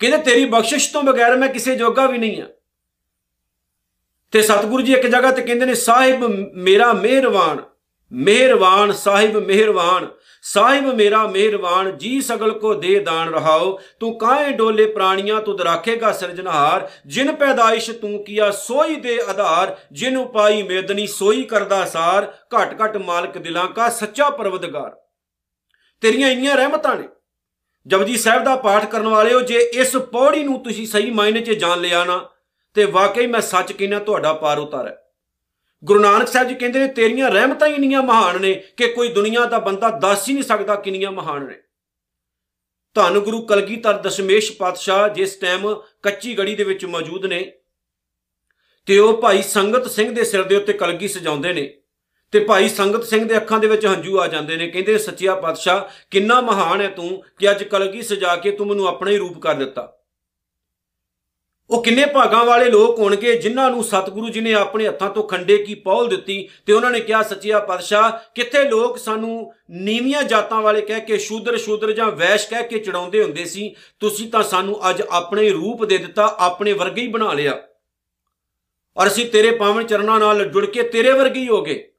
ਕਹਿੰਦੇ, 0.00 0.18
ਤੇਰੀ 0.18 0.44
ਬਖਸ਼ਿਸ਼ 0.44 0.92
ਤੋਂ 0.92 1.02
ਬਗੈਰ 1.02 1.36
ਮੈਂ 1.36 1.48
ਕਿਸੇ 1.48 1.76
ਜੋਗਾ 1.76 2.06
ਵੀ 2.06 2.18
ਨਹੀਂ 2.18 2.42
ਆ 2.42 2.46
ਤੇ 4.32 4.42
ਸਤਿਗੁਰੂ 4.42 4.82
ਜੀ 4.82 4.92
ਇੱਕ 4.92 5.06
ਜਗ੍ਹਾ 5.06 5.30
ਤੇ 5.30 5.42
ਕਹਿੰਦੇ 5.42 5.66
ਨੇ, 5.66 5.74
ਸਾਹਿਬ 5.74 6.24
ਮੇਰਾ 6.54 6.92
ਮਿਹਰਬਾਨ 6.92 7.62
ਮਿਹਰਬਾਨ 8.12 8.92
ਸਾਹਿਬ 8.92 9.36
ਮਿਹਰਬਾਨ 9.36 10.08
ਸਾਹਿਬ 10.48 10.84
ਮੇਰਾ 10.94 11.26
ਮਿਹਰਬਾਨ, 11.26 11.96
ਜੀ 11.98 12.20
ਸਗਲ 12.20 12.52
ਕੋ 12.58 12.72
ਦੇ 12.74 12.98
ਦਾਨ 12.98 13.28
ਰਹਾਓ। 13.28 13.78
ਤੂੰ 14.00 14.16
ਕਾਹੇ 14.18 14.52
ਡੋਲੇ 14.52 14.86
ਪ੍ਰਾਣੀਆਂ 14.86 15.40
ਤੁਧ 15.40 15.60
ਰਾਖੇਗਾ 15.60 16.12
ਸਿਰਜਨਹਾਰ 16.12 16.88
ਜਿਨ 17.06 17.32
ਪੈਦਾਇਸ਼ 17.32 17.90
ਤੂੰ 17.90 18.22
ਕੀਆ, 18.24 18.50
ਸੋਈ 18.50 18.96
ਦੇ 18.96 19.18
ਆਧਾਰ। 19.28 19.76
ਜਿਨ 19.92 20.16
ਉਪਾਈ 20.16 20.62
ਮੇਦਨੀ, 20.62 21.06
ਸੋਈ 21.06 21.42
ਕਰਦਾ 21.42 21.84
ਸਾਰ। 21.84 22.32
ਘਟ 22.54 22.74
ਘਟ 22.82 22.96
ਮਾਲਕ 22.96 23.36
ਦਿਲਾਂ 23.38 23.66
ਕਾ 23.68 23.88
ਸੱਚਾ 23.88 24.28
ਪਰਵਦਗਾਰ 24.30 24.96
ਤੇਰੀਆਂ 26.02 26.30
ਇੰਨੀਆਂ 26.30 26.56
ਰਹਿਮਤਾਂ 26.56 26.94
ਨੇ। 26.96 27.08
ਜਪਜੀ 27.86 28.16
ਸਾਹਿਬ 28.16 28.44
ਦਾ 28.44 28.56
ਪਾਠ 28.56 28.86
ਕਰਨ 28.86 29.08
ਵਾਲਿਓ, 29.08 29.40
ਜੇ 29.40 29.58
ਇਸ 29.74 29.96
ਪੌੜੀ 29.96 30.42
ਨੂੰ 30.44 30.62
ਤੁਸੀਂ 30.62 30.86
ਸਹੀ 30.86 31.10
ਮਾਇਨੇ 31.10 31.40
'ਚ 31.40 31.50
ਜਾਣ 31.50 31.80
ਲਿਆ 31.80 32.04
ਨਾ, 32.04 32.18
ਤੇ 32.76 32.84
ਵਾਕਈ 32.86 33.26
ਮੈਂ 33.26 33.40
ਸੱਚ 33.40 33.72
ਕਹਿੰਦਾ 33.72 33.98
ਤੁਹਾਡਾ 33.98 34.32
ਪਾਰ 34.32 34.58
ਉਤਾਰ 34.58 34.86
ਹੈ 34.86 34.96
ਗੁਰੂ 35.84 36.00
ਨਾਨਕ 36.00 36.28
ਸਾਹਿਬ 36.28 36.48
ਜੀ 36.48 36.54
ਕਹਿੰਦੇ 36.54 36.78
ਨੇ, 36.78 36.86
ਤੇਰੀਆਂ 36.86 37.30
ਰਹਿਮਤਾਂ 37.30 37.68
ਹੀ 37.68 37.74
ਇੰਨੀਆਂ 37.74 38.02
ਮਹਾਨ 38.02 38.40
ਨੇ 38.40 38.54
ਕਿ 38.76 38.86
ਕੋਈ 38.86 39.08
ਦੁਨੀਆ 39.08 39.44
ਦਾ 39.44 39.58
ਬੰਦਾ 39.58 39.90
ਦੱਸ 39.90 40.28
ਹੀ 40.28 40.34
ਨਹੀਂ 40.34 40.44
ਸਕਦਾ 40.44 40.74
ਕਿੰਨੀਆਂ 40.74 41.12
ਮਹਾਨ 41.12 41.44
ਨੇ। 41.44 41.54
ਧੰਨ 42.94 43.18
ਗੁਰੂ 43.18 43.40
ਕਲਗੀਧਰ 43.46 43.92
ਦਸ਼ਮੇਸ਼ 43.92 44.52
ਪਾਤਸ਼ਾਹ 44.52 45.08
ਜਿਸ 45.08 45.36
ਟਾਈਮ 45.36 45.74
ਕੱਚੀ 46.02 46.38
ਗੜੀ 46.38 46.54
ਦੇ 46.54 46.64
ਵਿੱਚ 46.64 46.84
ਮੌਜੂਦ 46.84 47.26
ਨੇ 47.26 47.52
ਤੇ 48.86 48.98
ਉਹ 48.98 49.22
ਭਾਈ 49.22 49.42
ਸੰਗਤ 49.42 49.90
ਸਿੰਘ 49.90 50.14
ਦੇ 50.14 50.24
ਸਿਰ 50.24 50.42
ਦੇ 50.42 50.56
ਉੱਤੇ 50.56 50.72
ਕਲਗੀ 50.72 51.08
ਸਜਾਉਂਦੇ 51.08 51.52
ਨੇ 51.52 51.80
ਤੇ 52.32 52.40
ਭਾਈ 52.40 52.68
ਸੰਗਤ 52.68 53.04
ਸਿੰਘ 53.04 53.28
ਦੇ 53.28 53.36
ਅੱਖਾਂ 53.36 53.58
ਦੇ 53.58 53.66
ਵਿੱਚ 53.66 53.86
ਹੰਝੂ 53.86 54.18
ਆ 54.20 54.26
ਜਾਂਦੇ 54.26 54.56
ਨੇ, 54.56 54.68
ਕਹਿੰਦੇ 54.68 54.98
ਸੱਚਿਆ 54.98 55.34
ਪਾਤਸ਼ਾਹ, 55.34 55.84
ਕਿੰਨਾ 56.10 56.40
ਮਹਾਨ 56.40 56.80
ਹੈ 56.80 56.88
ਤੂੰ 56.88 57.22
ਕਿ 57.38 57.50
ਅੱਜ 57.50 57.62
ਕਲਗੀ 57.62 58.02
ਸਜਾ 58.02 58.36
ਕੇ 58.36 58.50
ਤੂੰ 58.50 58.66
ਮੈਨੂੰ 58.66 58.88
ਆਪਣਾ 58.88 59.10
ਹੀ 59.10 59.16
ਰੂਪ 59.16 59.38
ਕਰ 59.38 59.54
ਦਿੱਤਾ। 59.54 59.97
ਉਹ 61.70 61.82
ਕਿੰਨੇ 61.82 62.06
ਭਾਗਾਂ 62.06 62.44
ਵਾਲੇ 62.44 62.70
ਲੋਕ 62.70 62.98
ਹੋਣਗੇ 62.98 63.36
ਜਿਨ੍ਹਾਂ 63.38 63.70
ਨੂੰ 63.70 63.84
ਸਤਿਗੁਰੂ 63.84 64.28
ਜੀ 64.28 64.40
ਨੇ 64.40 64.54
ਆਪਣੇ 64.54 64.88
ਹੱਥਾਂ 64.88 65.10
ਤੋਂ 65.10 65.22
ਖੰਡੇ 65.22 65.58
ਕੀ 65.58 65.74
ਪੌਲ 65.74 66.08
ਦਿੱਤੀ 66.08 66.48
ਤੇ 66.66 66.72
ਉਹਨਾਂ 66.72 66.90
ਨੇ 66.90 67.00
ਕਿਹਾ 67.00 67.22
ਸੱਚਿਆ 67.22 67.60
ਪਾਤਸ਼ਾਹ, 67.60 68.10
ਕਿੱਥੇ 68.34 68.64
ਲੋਕ 68.64 68.98
ਸਾਨੂੰ 68.98 69.52
ਨੀਵੀਆਂ 69.70 70.22
ਜਾਤਾਂ 70.22 70.60
ਵਾਲੇ 70.62 70.80
ਕਹਿ 70.80 71.00
ਕੇ 71.00 71.18
ਸ਼ੂਦਰ 71.18 71.56
ਸ਼ੂਦਰ 71.56 71.92
ਜਾਂ 71.92 72.10
ਵੈਸ਼ 72.10 72.48
ਕਹਿ 72.48 72.62
ਕੇ 72.62 72.78
ਚੜਾਉਂਦੇ 72.78 73.22
ਹੁੰਦੇ 73.22 73.44
ਸੀ, 73.44 73.74
ਤੁਸੀਂ 74.00 74.30
ਤਾਂ 74.30 74.42
ਸਾਨੂੰ 74.42 74.90
ਅੱਜ 74.90 75.02
ਆਪਣੇ 75.10 75.50
ਰੂਪ 75.50 75.84
ਦੇ 75.84 75.98
ਦਿੱਤਾ, 75.98 76.36
ਆਪਣੇ 76.38 76.72
ਵਰਗੇ 76.72 77.02
ਹੀ 77.02 77.08
ਬਣਾ 77.08 77.32
ਲਿਆ। 77.32 77.62
ਔਰ 78.96 79.06
ਅਸੀਂ 79.06 79.26
ਤੇਰੇ 79.26 79.50
ਪਾਵਨ 79.50 79.86
ਚਰਨਾਂ 79.86 80.20
ਨਾਲ 80.20 80.44
ਜੁੜ 80.44 80.66
ਕੇ 80.66 80.82
ਤੇਰੇ 80.82 81.12
ਵਰਗੇ 81.12 81.40
ਹੀ 81.40 81.48
ਹੋ 81.48 81.62
ਗਏ। 81.62 81.92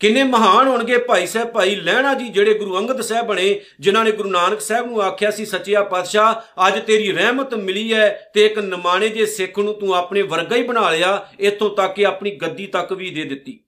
ਕਿੰਨੇ 0.00 0.22
ਮਹਾਨ 0.22 0.68
ਹੋਣਗੇ 0.68 0.98
ਭਾਈ 0.98 1.26
ਸਾਹਿਬ, 1.26 1.48
ਭਾਈ 1.48 1.74
ਲਹਿਣਾ 1.74 2.14
ਜੀ, 2.14 2.28
ਜਿਹੜੇ 2.28 2.54
ਗੁਰੂ 2.54 2.78
ਅੰਗਦ 2.78 3.00
ਸਾਹਿਬ 3.00 3.26
ਬਣੇ, 3.26 3.60
ਜਿਨ੍ਹਾਂ 3.80 4.04
ਨੇ 4.04 4.12
ਗੁਰੂ 4.12 4.30
ਨਾਨਕ 4.30 4.60
ਸਾਹਿਬ 4.60 4.86
ਨੂੰ 4.86 5.02
ਆਖਿਆ 5.02 5.30
ਸੀ, 5.30 5.46
ਸੱਚਿਆ 5.46 5.82
ਪਾਤਸ਼ਾਹ, 5.82 6.34
ਅੱਜ 6.66 6.78
ਤੇਰੀ 6.78 7.12
ਰਹਿਮਤ 7.12 7.54
ਮਿਲੀ 7.54 7.92
ਹੈ 7.92 8.30
ਤੇ 8.34 8.46
ਇੱਕ 8.46 8.58
ਨਮਾਣੇ 8.58 9.08
ਜੇ 9.08 9.26
ਸਿੱਖ 9.26 9.58
ਨੂੰ 9.58 9.74
ਤੂੰ 9.74 9.94
ਆਪਣੇ 9.94 10.22
ਵਰਗਾ 10.22 10.56
ਹੀ 10.56 10.62
ਬਣਾ 10.62 10.90
ਲਿਆ, 10.90 11.26
ਇਥੋਂ 11.40 11.70
ਤੱਕ 11.70 11.94
ਕਿ 11.94 12.06
ਆਪਣੀ 12.06 12.30
ਗੱਦੀ 12.30 12.66
ਤੱਕ 12.66 12.92
ਵੀ 12.92 13.10
ਦੇ 13.10 13.24
ਦਿੱਤੀ। 13.24 13.60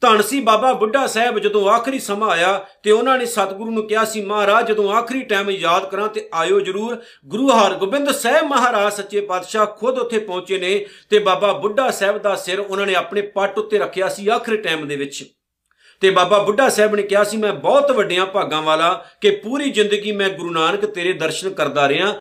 ਧੰਨ 0.00 0.22
ਸੀ 0.22 0.40
ਬਾਬਾ 0.40 0.72
ਬੁੱਢਾ 0.72 1.06
ਸਾਹਿਬ 1.06 1.38
ਜਦੋਂ 1.38 1.68
ਆਖਰੀ 1.70 1.98
ਸਮਾਂ 1.98 2.30
ਆਇਆ 2.30 2.66
ਤੇ 2.82 2.90
ਉਹਨਾਂ 2.90 3.18
ਨੇ 3.18 3.26
ਸਤਿਗੁਰੂ 3.26 3.70
ਨੂੰ 3.70 3.86
ਕਿਹਾ 3.86 4.04
ਸੀ, 4.04 4.24
ਮਹਾਰਾਜ, 4.24 4.68
ਜਦੋਂ 4.68 4.92
ਆਖਰੀ 4.92 5.22
ਟਾਈਮ 5.22 5.50
ਯਾਦ 5.50 5.90
ਕਰਾਂ 5.90 6.08
ਤੇ 6.08 6.28
ਆਇਓ 6.34 6.60
ਜਰੂਰ। 6.60 7.02
ਗੁਰੂ 7.26 7.48
ਹਰਗੋਬਿੰਦ 7.48 8.10
ਸਾਹਿਬ 8.10 8.46
ਮਹਾਰਾਜ 8.46 8.92
ਸੱਚੇ 8.92 9.20
ਪਾਤਸ਼ਾਹ 9.20 9.66
ਖੁਦ 9.66 9.98
ਉੱਥੇ 9.98 10.18
ਪਹੁੰਚੇ 10.18 10.58
ਨੇ 10.58 10.86
ਤੇ 11.10 11.18
ਬਾਬਾ 11.18 11.52
ਬੁੱਢਾ 11.52 11.90
ਸਾਹਿਬ 11.90 12.18
ਦਾ 12.18 12.34
ਸਿਰ 12.34 12.60
ਉਹਨਾਂ 12.60 12.86
ਨੇ 12.86 12.94
ਆਪਣੇ 12.94 13.20
ਪੱਟ 13.20 13.58
ਉੱਤੇ 13.58 13.78
ਰੱਖਿਆ 13.78 14.08
ਸੀ 14.08 14.28
ਆਖਰੀ 14.28 14.56
ਟਾਈਮ 14.56 14.88
ਦੇ 14.88 14.96
ਵਿੱਚ। 14.96 15.24
ਤੇ 16.00 16.10
ਬਾਬਾ 16.10 16.38
ਬੁੱਢਾ 16.38 16.68
ਸਾਹਿਬ 16.68 16.94
ਨੇ 16.94 17.02
ਕਿਹਾ 17.02 17.24
ਸੀ, 17.24 17.36
ਮੈਂ 17.36 17.52
ਬਹੁਤ 17.52 17.90
ਵੱਡਿਆਂ 17.90 18.26
ਭਾਗਾਂ 18.26 18.62
ਵਾਲਾ 18.62 19.06
ਕਿ 19.20 19.30
ਪੂਰੀ 19.30 19.70
ਜ਼ਿੰਦਗੀ 19.70 20.12
ਮੈਂ 20.12 20.28
ਗੁਰੂ 20.28 20.50
ਨਾਨਕ 20.50 20.86
ਤੇਰੇ 20.86 21.12
ਦਰਸ਼ਨ 21.12 21.50
ਕਰਦਾ 21.50 21.88
ਰਿਹਾ। 21.88 22.14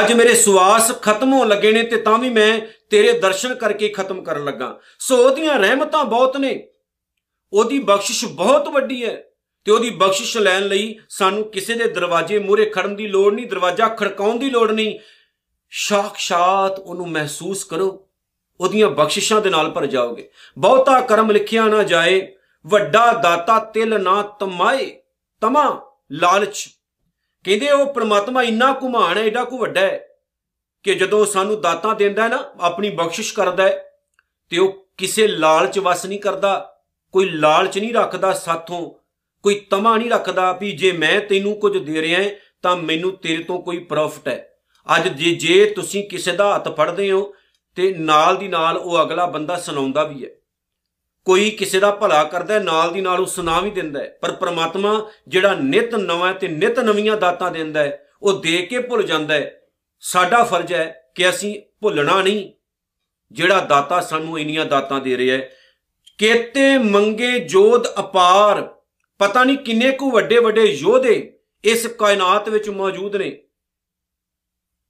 ਅੱਜ 0.00 0.12
ਮੇਰੇ 0.12 0.34
ਸਵਾਸ 0.34 0.92
ਖਤਮ 1.02 1.32
ਹੋਣ 1.32 1.48
ਲੱਗੇ 1.48 1.72
ਨੇ 1.72 1.82
ਤੇ 1.82 1.96
ਤਾਂ 1.96 2.18
ਵੀ 2.18 2.30
ਮੈਂ 2.30 2.60
ਤੇਰੇ 2.90 3.12
ਦਰਸ਼ਨ 3.12 3.54
ਕਰਕੇ 3.54 3.88
ਖਤਮ 3.88 4.22
ਕਰਨ 4.22 4.44
ਲੱਗਾ। 4.44 4.78
ਸੋ 4.98 5.16
ਉਹਦੀਆਂ 5.16 5.58
ਰਹਿਮਤਾਂ 5.58 6.04
ਬਹੁਤ 6.04 6.36
ਨੇ। 6.36 6.68
ਉਹਦੀ 7.56 7.78
ਬਖਸ਼ਿਸ਼ 7.78 8.24
ਬਹੁਤ 8.24 8.68
ਵੱਡੀ 8.68 9.04
ਹੈ 9.04 9.24
ਤੇ 9.64 9.72
ਉਹਦੀ 9.72 9.90
ਬਖਸ਼ਿਸ਼ 9.90 10.36
ਲੈਣ 10.36 10.62
ਲਈ 10.62 10.98
ਸਾਨੂੰ 11.08 11.44
ਕਿਸੇ 11.44 11.74
ਦੇ 11.74 11.88
ਦਰਵਾਜ਼ੇ 11.88 12.38
ਮੂਰੇ 12.38 12.64
ਖੜਨ 12.64 12.96
ਦੀ 12.96 13.06
ਲੋੜ 13.08 13.34
ਨਹੀਂ, 13.34 13.46
ਦਰਵਾਜ਼ਾ 13.46 13.88
ਖੜਕਾਉਣ 13.88 14.38
ਦੀ 14.38 14.50
ਲੋੜ 14.50 14.70
ਨਹੀਂ। 14.72 14.98
ਸਾਖਸ਼ਾਤ 15.70 16.78
ਉਹਨੂੰ 16.78 17.08
ਮਹਿਸੂਸ 17.08 17.64
ਕਰੋ, 17.64 18.08
ਉਹਦੀਆਂ 18.60 18.90
ਬਖਸ਼ਿਸ਼ਾਂ 18.90 19.40
ਦੇ 19.40 19.50
ਨਾਲ 19.50 19.70
ਭਰ 19.70 19.86
ਜਾਓਗੇ। 19.86 20.30
ਬਹੁਤਾ 20.58 21.00
ਕਰਮ 21.00 21.30
ਲਿਖਿਆ 21.30 21.64
ਨਾ 21.64 21.82
ਜਾਏ, 21.82 22.36
ਵੱਡਾ 22.66 23.12
ਦਾਤਾ 23.12 23.58
ਤਿਲ 23.58 24.00
ਨਾ 24.02 24.22
ਤਮਾਏ, 24.22 25.02
ਤਮਾ 25.40 25.82
ਲਾਲਚ। 26.12 26.68
ਕਹਿੰਦੇ 27.44 27.70
ਉਹ 27.70 27.94
ਪ੍ਰਮਾਤਮਾ 27.94 28.42
ਇੰਨਾ 28.42 28.80
ਘੁਮਾਣ 28.82 29.18
ਹੈ, 29.18 29.22
ਏਡਾ 29.22 29.44
ਕੋ 29.44 29.58
ਵੱਡਾ 29.58 29.80
ਹੈ 29.80 30.08
ਕਿ 30.82 30.94
ਜਦੋਂ 30.94 31.26
ਸਾਨੂੰ 31.26 31.60
ਦਾਤਾਂ 31.60 31.94
ਦਿੰਦਾ 31.94 32.22
ਹੈ 32.22 32.28
ਨਾ, 32.28 32.54
ਆਪਣੀ 32.60 32.90
ਬਖਸ਼ਿਸ਼ 32.90 33.34
ਕਰਦਾ 33.34 33.62
ਹੈ, 33.62 33.90
ਤੇ 34.50 34.58
ਉਹ 34.58 34.88
ਕਿਸੇ 34.96 35.26
ਲਾਲਚ 35.28 35.78
ਵਸ 35.78 36.06
ਨਹੀਂ 36.06 36.20
ਕਰਦਾ। 36.20 36.75
ਕੋਈ 37.16 37.28
ਲਾਲਚ 37.28 37.78
ਨਹੀਂ 37.78 37.94
ਰੱਖਦਾ 37.94 38.32
ਸਾਥੋਂ, 38.32 38.90
ਕੋਈ 39.42 39.66
ਤਮਾ 39.70 39.96
ਨਹੀਂ 39.96 40.10
ਰੱਖਦਾ 40.10 40.52
ਵੀ 40.52 40.72
ਜੇ 40.72 40.92
ਮੈਂ 40.92 41.20
ਤੈਨੂੰ 41.20 41.54
ਕੁਝ 41.54 41.92
ਦੇ 41.92 42.02
ਰਿਹਾ 42.02 42.20
ਤਾਂ 42.62 42.76
ਮੈਨੂੰ 42.76 43.16
ਤੇਰੇ 43.16 43.42
ਤੋਂ 43.42 43.62
ਕੋਈ 43.62 43.78
ਪ੍ਰੋਫਿਟ 43.78 44.28
ਹੈ। 44.28 44.54
ਅੱਜ 44.96 45.08
ਜੇ 45.08 45.34
ਜੇ 45.34 45.70
ਤੁਸੀਂ 45.76 46.08
ਕਿਸੇ 46.08 46.32
ਦਾ 46.32 46.54
ਹੱਥ 46.54 46.68
ਫੜਦੇ 46.68 47.10
ਹੋ, 47.10 47.34
ਤੇ 47.74 47.94
ਨਾਲ 47.98 48.36
ਦੀ 48.36 48.48
ਨਾਲ 48.48 48.76
ਉਹ 48.76 49.02
ਅਗਲਾ 49.02 49.26
ਬੰਦਾ 49.26 49.56
ਸੁਣਾਉਂਦਾ 49.56 50.04
ਵੀ 50.04 50.24
ਹੈ। 50.24 50.30
ਕੋਈ 51.24 51.50
ਕਿਸੇ 51.50 51.80
ਦਾ 51.80 51.90
ਭਲਾ 51.90 52.24
ਕਰਦਾ 52.24 52.58
ਨਾਲ 52.58 52.92
ਦੀ 52.92 53.00
ਨਾਲ 53.00 53.20
ਉਹ 53.20 53.26
ਸੁਣਾ 53.26 53.60
ਵੀ 53.60 53.70
ਦਿੰਦਾ 53.70 54.00
ਹੈ। 54.00 54.18
ਪਰ 54.22 54.32
ਪ੍ਰਮਾਤਮਾ 54.32 55.10
ਜਿਹੜਾ 55.28 55.54
ਨਿਤ 55.54 55.94
ਨਵਾਂ 55.94 56.34
ਤੇ 56.34 56.48
ਨਿਤ 56.48 56.78
ਨਵੀਆਂ 56.80 57.16
ਦਾਤਾਂ 57.16 57.50
ਦਿੰਦਾ 57.50 57.80
ਹੈ, 57.80 58.06
ਉਹ 58.22 58.42
ਦੇ 58.42 58.56
ਕੇ 58.62 58.78
ਭੁੱਲ 58.78 59.02
ਜਾਂਦਾ 59.02 59.34
ਹੈ। 59.34 59.60
ਸਾਡਾ 60.00 60.44
ਫਰਜ਼ 60.44 60.72
ਹੈ 60.72 61.02
ਕਿ 61.14 61.28
ਅਸੀਂ 61.28 61.62
ਭੁੱਲਣਾ 61.80 62.22
ਨਹੀਂ। 62.22 62.52
ਜਿਹੜਾ 63.32 63.60
ਦਾਤਾ 63.60 64.00
ਸਾਨੂੰ 64.00 64.38
ਇੰਨੀਆਂ 64.38 64.66
ਦਾਤਾਂ 64.66 65.00
ਦੇ 65.00 65.16
ਰਿਹਾ 65.16 65.38
ਹੈ 65.38 65.54
ਕੇਤੇ 66.18 66.78
ਮੰਗੇ 66.78 67.38
ਜੋਧ 67.38 67.86
ਅਪਾਰ। 67.98 68.74
ਪਤਾ 69.18 69.44
ਨਹੀਂ 69.44 69.58
ਕਿੰਨੇ 69.58 69.90
ਕੁ 69.90 70.10
ਵੱਡੇ 70.10 70.38
ਵੱਡੇ 70.38 70.64
ਯੋਧੇ 70.64 71.38
ਇਸ 71.64 71.86
ਕਾਇਨਾਤ 71.86 72.48
ਵਿੱਚ 72.48 72.68
ਮੌਜੂਦ 72.70 73.16
ਨੇ। 73.16 73.42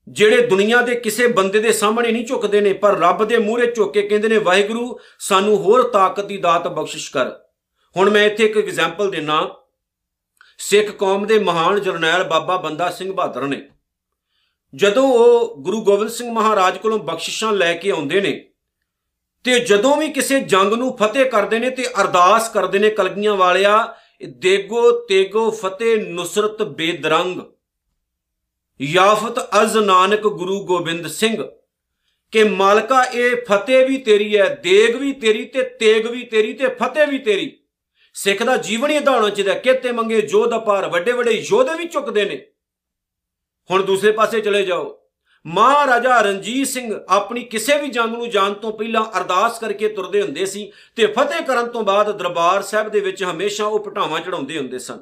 ਜਿਹੜੇ 0.09 0.47
ਦੁਨੀਆ 0.47 0.81
ਦੇ 0.83 0.95
ਕਿਸੇ 0.95 1.27
ਬੰਦੇ 1.27 1.61
ਦੇ 1.61 1.73
ਸਾਹਮਣੇ 1.73 2.13
ਨਹੀਂ 2.13 2.27
ਝੁਕਦੇ 2.27 2.61
ਨੇ, 2.61 2.73
ਪਰ 2.73 2.99
ਰੱਬ 2.99 3.25
ਦੇ 3.25 3.39
ਮੂਹਰੇ 3.39 3.73
ਝੁੱਕ 3.73 3.93
ਕੇ 3.93 4.03
ਕਹਿੰਦੇ 4.03 4.29
ਨੇ, 4.29 4.39
ਵਾਹਿਗੁਰੂ, 4.39 4.99
ਸਾਨੂੰ 5.19 5.57
ਹੋਰ 5.57 5.91
ਤਾਕਤ 5.91 6.25
ਦੀ 6.25 6.37
ਦਾਤ 6.37 6.69
ਬਖਸ਼ਿਸ਼ 6.69 7.13
ਕਰ। 7.13 7.33
ਹੁਣ 7.97 8.11
ਮੈਂ 8.11 8.27
ਇੱਥੇ 8.27 8.45
ਇੱਕ 8.45 8.57
ਐਗਜ਼ਾਮਪਲ 8.59 9.11
ਦੇਣਾ 9.11 9.55
ਸਿੱਖ 10.59 10.91
ਕੌਮ 10.91 11.27
ਦੇ 11.27 11.39
ਮਹਾਨ 11.39 11.81
ਜਰਨੈਲ 11.81 12.25
ਬਾਬਾ 12.25 12.57
ਬੰਦਾ 12.57 12.91
ਸਿੰਘ 12.91 13.13
ਬਹਾਦਰ 13.13 13.43
ਨੇ। 13.43 13.69
ਜਦੋਂ 14.75 15.09
ਉਹ 15.09 15.57
ਗੁਰੂ 15.57 15.81
ਗੋਬਿੰਦ 15.81 16.11
ਸਿੰਘ 16.11 16.33
ਮਹਾਰਾਜ 16.33 16.79
ਕੋਲੋਂ 16.79 16.99
ਬਖਸ਼ਿਸ਼ਾਂ 16.99 17.53
ਲੈ 17.53 17.75
ਕੇ 17.75 17.91
ਆਉਂਦੇ 17.91 18.21
ਨੇ 18.21 18.51
ਤੇ 19.47 19.61
ਜਦੋਂ 19.61 19.97
ਵੀ 19.97 20.09
ਕਿਸੇ 20.09 20.41
ਜੰਗ 20.41 20.73
ਨੂੰ 20.73 20.97
ਫਤਿਹ 20.97 21.25
ਕਰਦੇ 21.25 21.59
ਨੇ 21.59 21.71
ਤੇ 21.71 21.87
ਅਰਦਾਸ 22.01 22.49
ਕਰਦੇ 22.49 22.79
ਨੇ 22.79 22.91
ਕਲਗੀਆਂ 22.91 23.35
ਵਾਲਿਆ 23.35 23.95
ਦੇਗੋ 24.27 24.91
ਤੇਗੋ 24.91 25.51
ਫਤਿਹ 25.51 26.07
ਨੁਸਰਤ 26.09 26.63
ਬੇਦਰੰਗ। 26.63 27.41
ਯਾਫਤ 28.83 29.63
ਅਜ਼ 29.63 29.77
ਨਾਨਕ 29.77 30.21
ਗੁਰੂ 30.21 30.67
ਗੋਬਿੰਦ 30.67 31.07
ਸਿੰਘ। 31.07 31.49
ਕਿ 32.31 32.45
ਮਾਲਕਾ, 32.45 33.03
ਇਹ 33.03 33.37
ਫਤਿਹ 33.37 33.87
ਵੀ 33.87 33.97
ਤੇਰੀ 33.97 34.39
ਹੈ, 34.39 34.55
ਦੇਗ 34.55 34.97
ਵੀ 34.97 35.13
ਤੇਰੀ 35.13 35.45
ਤੇ 35.45 35.63
ਤੇਗ 35.63 36.07
ਵੀ 36.07 36.25
ਤੇਰੀ 36.25 36.53
ਤੇ 36.53 36.69
ਫਤਿਹ 36.69 37.07
ਵੀ 37.07 37.19
ਤੇਰੀ। 37.19 37.61
ਸਿੱਖ 38.15 38.43
ਦਾ 38.43 38.57
ਜੀਵਨ 38.57 38.91
ਹੀ 38.91 38.97
ਇਦਾਂ 38.97 39.13
ਹੋਣਾ 39.13 39.29
ਚਾਹੀਦਾ 39.29 39.55
ਕਿਤੇ 39.55 39.93
ਮੰਗੇ 39.93 40.21
ਜੋਧ 40.21 40.57
ਅਪਾਰ 40.57 40.89
ਵੱਡੇ 40.89 41.13
ਵੱਡੇ 41.13 41.31
ਯੋਧੇ 41.31 41.79
ਵੀ 41.79 41.85
ਚੁੱਕਦੇ 41.85 42.25
ਨੇ। 42.25 42.47
ਹੁਣ 43.71 43.83
ਦੂਸਰੇ 43.83 44.13
ਪਾਸੇ 44.13 44.41
ਚਲੇ 44.41 44.63
ਜਾਓ। 44.63 45.06
ਮਹਾਰਾਜਾ 45.47 46.21
ਰਣਜੀਤ 46.21 46.69
ਸਿੰਘ 46.69 47.01
ਆਪਣੀ 47.09 47.45
ਕਿਸੇ 47.45 47.79
ਵੀ 47.79 47.89
ਜੰਗ 47.89 48.15
ਨੂੰ 48.15 48.31
ਜਾਣ 48.31 48.53
ਤੋਂ 48.53 48.73
ਪਹਿਲਾਂ 48.73 49.19
ਅਰਦਾਸ 49.19 49.59
ਕਰਕੇ 49.59 49.89
ਤੁਰਦੇ 49.89 50.23
ਹੁੰਦੇ 50.23 50.47
ਸੀ 50.47 50.73
ਤੇ 50.97 51.07
ਫਤਿਹ 51.07 51.43
ਕਰਨ 51.43 51.69
ਤੋਂ 51.69 51.83
ਬਾਅਦ 51.83 52.19
ਦਰਬਾਰ 52.19 52.63
ਸਾਹਿਬ 52.63 52.89
ਦੇ 52.89 53.01
ਵਿੱਚ 53.01 53.25
ਹਮੇਸ਼ਾ 53.25 53.67
ਉਹ 53.67 53.81
ਪਟਾਵਾਂ 53.81 54.21
ਚੜਾਉਂਦੇ 54.21 54.59
ਹੁੰਦੇ 54.59 54.79
ਸਨ। 54.79 55.01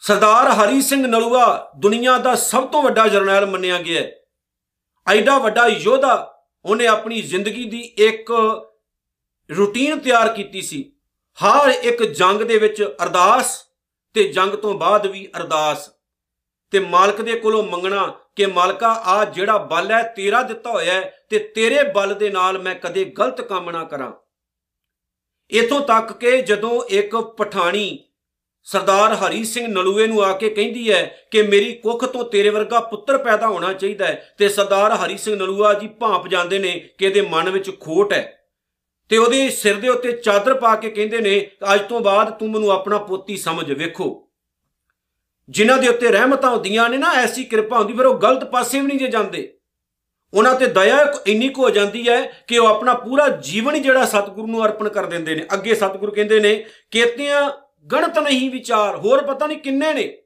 ਸਰਦਾਰ 0.00 0.48
ਹਰੀ 0.48 0.82
ਸਿੰਘ 0.82 1.06
ਨਲੂਆ 1.06 1.72
ਦੁਨੀਆ 1.76 2.18
ਦਾ 2.18 2.34
ਸਭ 2.34 2.68
ਤੋਂ 2.68 2.82
ਵੱਡਾ 2.82 3.08
ਜਰਨੈਲ 3.08 3.46
ਮੰਨਿਆ 3.46 3.82
ਗਿਆ 3.82 4.00
ਹੈ। 4.00 4.16
ਐਡਾ 5.06 5.38
ਵੱਡਾ 5.38 5.66
ਯੋਧਾ 5.66 6.44
ਉਹਨੇ 6.64 6.86
ਆਪਣੀ 6.86 7.22
ਜ਼ਿੰਦਗੀ 7.22 7.64
ਦੀ 7.64 7.80
ਇੱਕ 7.80 8.32
ਰੁਟੀਨ 9.56 9.98
ਤਿਆਰ 9.98 10.28
ਕੀਤੀ 10.28 10.62
ਸੀ। 10.62 10.92
ਹਰ 11.38 11.70
ਇੱਕ 11.70 12.02
ਜੰਗ 12.02 12.40
ਦੇ 12.40 12.58
ਵਿੱਚ 12.58 12.94
ਅਰਦਾਸ 13.02 13.64
ਤੇ 14.14 14.32
ਜੰਗ 14.32 14.50
ਤੋਂ 14.50 14.74
ਬਾਅਦ 14.74 15.06
ਵੀ 15.06 15.28
ਅਰਦਾਸ। 15.36 15.95
ਤੇ 16.70 16.78
ਮਾਲਕ 16.78 17.22
ਦੇ 17.22 17.32
ਕੋਲੋਂ 17.32 17.62
ਮੰਗਣਾ 17.62 18.14
ਕਿ 18.36 18.46
ਮਾਲਕਾ, 18.46 18.88
ਆ 18.88 19.24
ਜਿਹੜਾ 19.24 19.58
ਬਲ 19.58 19.90
ਹੈ 19.90 20.02
ਤੇਰਾ 20.02 20.42
ਦਿੱਤਾ 20.42 20.70
ਹੋਇਆ 20.70 20.94
ਹੈ 20.94 21.18
ਤੇ 21.30 21.38
ਤੇਰੇ 21.38 21.82
ਬਲ 21.82 22.14
ਦੇ 22.14 22.30
ਨਾਲ 22.30 22.58
ਮੈਂ 22.58 22.74
ਕਦੇ 22.74 23.04
ਗਲਤ 23.04 23.40
ਕੰਮ 23.40 23.70
ਨਾ 23.70 23.84
ਕਰਾਂ। 23.84 24.12
ਇਥੋਂ 25.50 25.80
ਤੱਕ 25.80 26.12
ਕਿ 26.12 26.42
ਜਦੋਂ 26.42 26.82
ਇੱਕ 26.88 27.16
ਪਠਾਣੀ 27.16 27.98
ਸਰਦਾਰ 28.62 29.14
ਹਰੀ 29.14 29.44
ਸਿੰਘ 29.44 29.66
ਨਲੂਏ 29.66 30.06
ਨੂੰ 30.06 30.24
ਆ 30.24 30.32
ਕੇ 30.32 30.50
ਕਹਿੰਦੀ 30.50 30.92
ਹੈ 30.92 31.20
ਕਿ 31.30 31.42
ਮੇਰੀ 31.42 31.72
ਕੁੱਖ 31.72 32.04
ਤੋਂ 32.04 32.24
ਤੇਰੇ 32.24 32.48
ਵਰਗਾ 32.48 32.80
ਪੁੱਤਰ 32.80 33.18
ਪੈਦਾ 33.18 33.46
ਹੋਣਾ 33.46 33.72
ਚਾਹੀਦਾ 33.72 34.06
ਹੈ 34.06 34.34
ਤੇ 34.38 34.48
ਸਰਦਾਰ 34.48 34.92
ਹਰੀ 34.92 35.18
ਸਿੰਘ 35.18 35.36
ਨਲੂਆ 35.36 35.74
ਜੀ 35.74 35.88
ਭਾਂਪ 35.88 36.28
ਜਾਂਦੇ 36.28 36.58
ਨੇ 36.58 36.88
ਕਿ 36.98 37.06
ਇਹਦੇ 37.06 37.20
ਮਨ 37.20 37.50
ਵਿੱਚ 37.50 37.80
ਖੋਟ 37.80 38.12
ਹੈ। 38.12 38.48
ਤੇ 39.08 39.16
ਉਹਦੇ 39.16 39.50
ਸਿਰ 39.50 39.74
ਦੇ 39.74 39.88
ਉੱਤੇ 39.88 40.12
ਚਾਦਰ 40.12 40.54
ਪਾ 40.54 40.76
ਕੇ 40.76 40.90
ਕਹਿੰਦੇ 40.90 41.18
ਨੇ, 41.18 41.50
ਅੱਜ 41.74 41.88
ਤੋਂ 41.88 42.00
ਬਾਅਦ 42.00 42.30
ਤੂੰ 42.30 42.50
ਮੈਨੂੰ 42.50 42.70
ਆਪਣਾ 42.70 42.98
ਪੋਤੀ 42.98 43.36
ਸਮਝ 43.36 43.72
ਵੇਖੋ। 43.72 44.25
ਜਿਨ੍ਹਾਂ 45.48 45.78
ਦੇ 45.78 45.88
ਉੱਤੇ 45.88 46.08
ਰਹਿਮਤਾਂ 46.08 46.50
ਹੁੰਦੀਆਂ 46.50 46.88
ਨੇ 46.88 46.96
ਨਾ, 46.96 47.12
ਐਸੀ 47.12 47.44
ਕਿਰਪਾ 47.44 47.78
ਹੁੰਦੀ, 47.78 47.92
ਫਿਰ 47.92 48.06
ਉਹ 48.06 48.18
ਗਲਤ 48.18 48.44
ਪਾਸੇ 48.44 48.80
ਵੀ 48.80 48.86
ਨਹੀਂ 48.86 48.98
ਜੇ 48.98 49.06
ਜਾਂਦੇ। 49.06 49.52
ਉਹਨਾਂ 50.34 50.54
ਤੇ 50.54 50.66
ਦਇਆ 50.66 51.14
ਇੰਨੀ 51.26 51.48
ਕੁ 51.48 51.62
ਹੋ 51.62 51.70
ਜਾਂਦੀ 51.70 52.08
ਹੈ 52.08 52.44
ਕਿ 52.46 52.58
ਉਹ 52.58 52.66
ਆਪਣਾ 52.66 52.94
ਪੂਰਾ 52.94 53.28
ਜੀਵਨ 53.28 53.74
ਹੀ 53.74 53.80
ਜਿਹੜਾ 53.80 54.04
ਸਤਿਗੁਰੂ 54.04 54.46
ਨੂੰ 54.46 54.64
ਅਰਪਣ 54.64 54.88
ਕਰ 54.88 55.06
ਦਿੰਦੇ 55.06 55.34
ਨੇ। 55.34 55.46
ਅੱਗੇ 55.54 55.74
ਸਤਿਗੁਰੂ 55.74 56.12
ਕਹਿੰਦੇ 56.12 56.40
ਨੇ 56.40 56.54
ਕੀਤਿਆਂ 56.90 57.50
ਗਣਤ 57.92 58.18
ਨਹੀਂ 58.18 58.50
ਵਿਚਾਰ, 58.50 58.96
ਹੋਰ 58.96 59.22
ਪਤਾ 59.24 59.46
ਨਹੀਂ 59.46 59.58
ਕਿੰਨੇ 59.58 59.92
ਨੇ, 59.92 60.18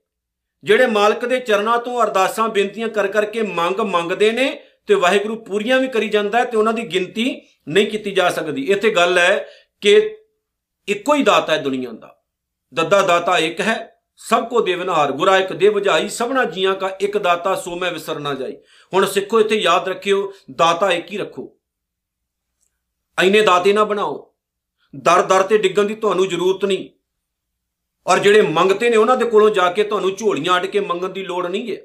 ਜਿਹੜੇ 0.64 0.86
ਮਾਲਕ 0.86 1.24
ਦੇ 1.26 1.38
ਚਰਨਾਂ 1.40 1.78
ਤੋਂ 1.78 2.02
ਅਰਦਾਸਾਂ, 2.02 2.48
ਬੇਨਤੀਆਂ 2.48 2.88
ਕਰ 2.88 3.06
ਕਰਕੇ 3.06 3.42
ਮੰਗ 3.42 3.80
ਮੰਗਦੇ 3.80 4.30
ਨੇ 4.32 4.62
ਤੇ 4.86 4.94
ਵਾਹਿਗੁਰੂ 4.94 5.36
ਪੂਰੀਆਂ 5.36 5.78
ਵੀ 5.78 5.88
ਕਰੀ 5.88 6.08
ਜਾਂਦਾ 6.08 6.44
ਤੇ 6.44 6.56
ਉਹਨਾਂ 6.56 6.72
ਦੀ 6.72 6.82
ਗਿਣਤੀ 6.82 7.40
ਨਹੀਂ 7.68 7.86
ਕੀਤੀ 7.86 8.10
ਜਾ 8.10 8.30
ਸਕਦੀ। 8.30 8.62
ਇੱਥੇ 8.62 8.90
ਗੱਲ 8.90 9.18
ਹੈ 9.18 9.48
ਕਿ 9.80 10.16
ਇੱਕੋ 10.88 11.14
ਹੀ 11.14 11.22
ਦਾਤਾ 11.22 11.52
ਹੈ 11.52 11.60
ਦੁਨੀਆ 11.62 11.90
ਦਾ। 11.92 12.16
ਦੱਦਾ 12.74 13.02
ਦਾਤਾ 13.02 13.38
ਇੱਕ 13.38 13.60
ਹੈ 13.60 13.89
ਸਭ 14.28 14.48
ਕੋ 14.48 14.60
ਦੇਵਨਹਾਰ 14.60 15.12
ਗੁਰਾ 15.12 15.38
ਇੱਕ 15.38 15.52
ਦੇ 15.52 15.70
ਬੁਝਾਈ 15.70 16.08
ਸਭਨਾ 16.08 16.44
ਜੀਆਂ 16.44 16.74
ਕਾ 16.74 16.96
ਇੱਕ 17.00 17.18
ਦਾਤਾ 17.18 17.54
ਸੋ 17.54 17.76
ਮੈਂ 17.76 17.92
ਵਿਸਰ 17.92 18.18
ਨਾ 18.18 18.34
ਜਾਈ। 18.34 18.56
ਹੁਣ 18.94 19.06
ਸਿੱਖੋ 19.06 19.40
ਇੱਥੇ 19.40 19.56
ਯਾਦ 19.56 19.88
ਰੱਖਿਓ, 19.88 20.32
ਦਾਤਾ 20.54 20.90
ਇੱਕ 20.90 21.12
ਹੀ 21.12 21.18
ਰੱਖੋ। 21.18 21.56
ਐਨੇ 23.18 23.40
ਦਾਤੇ 23.40 23.72
ਨਾ 23.72 23.84
ਬਣਾਓ। 23.84 24.34
ਦਰ 24.96 25.22
ਦਰ 25.22 25.42
ਤੇ 25.42 25.58
ਡਿੱਗਣ 25.58 25.84
ਦੀ 25.84 25.94
ਤੁਹਾਨੂੰ 25.94 26.28
ਜ਼ਰੂਰਤ 26.28 26.64
ਨਹੀਂ। 26.64 26.88
ਔਰ 28.06 28.18
ਜਿਹੜੇ 28.18 28.42
ਮੰਗਤੇ 28.42 28.90
ਨੇ 28.90 28.96
ਉਹਨਾਂ 28.96 29.16
ਦੇ 29.16 29.24
ਕੋਲੋਂ 29.24 29.50
ਜਾ 29.50 29.70
ਕੇ 29.70 29.82
ਤੁਹਾਨੂੰ 29.82 30.14
ਝੋਲੀਆਂ 30.14 30.60
ਅੜ 30.60 30.66
ਕੇ 30.66 30.80
ਮੰਗਣ 30.80 31.08
ਦੀ 31.08 31.24
ਲੋੜ 31.24 31.46
ਨਹੀਂ 31.46 31.76
ਹੈ। 31.76 31.82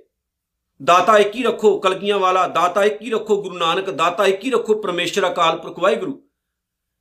ਦਾਤਾ 0.83 1.17
ਇੱਕ 1.17 1.35
ਹੀ 1.35 1.43
ਰੱਖੋ 1.43 1.79
ਕਲਗੀਆਂ 1.79 2.19
ਵਾਲਾ, 2.19 2.47
ਦਾਤਾ 2.47 2.83
ਇੱਕ 2.83 3.01
ਹੀ 3.01 3.09
ਰੱਖੋ 3.09 3.41
ਗੁਰੂ 3.41 3.57
ਨਾਨਕ, 3.57 3.89
ਦਾਤਾ 3.89 4.25
ਇੱਕ 4.25 4.45
ਹੀ 4.45 4.51
ਰੱਖੋ 4.51 4.73
ਪਰਮੇਸ਼ਰ 4.73 5.31
ਅਕਾਲ 5.31 5.57
ਪੁਰਖ 5.57 5.79
ਵਾਹਿਗੁਰੂ। 5.79 6.23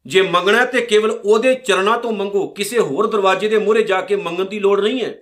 ਜੇ 0.07 0.23
ਮੰਗਣਾ 0.23 0.65
ਤੇ 0.65 0.81
ਕੇਵਲ 0.81 1.21
ਉਹਦੇ 1.25 1.55
ਚਰਨਾਂ 1.55 1.99
ਤੋਂ 1.99 2.13
ਮੰਗੋ, 2.13 2.49
ਕਿਸੇ 2.49 2.79
ਹੋਰ 2.79 3.07
ਦਰਵਾਜ਼ੇ 3.07 3.49
ਦੇ 3.49 3.59
ਮੂਹਰੇ 3.59 3.83
ਜਾ 3.83 4.01
ਕੇ 4.01 4.17
ਮੰਗਣ 4.17 4.45
ਦੀ 4.45 4.59
ਲੋੜ 4.59 4.81
ਨਹੀਂ 4.81 5.05
ਹੈ। 5.05 5.21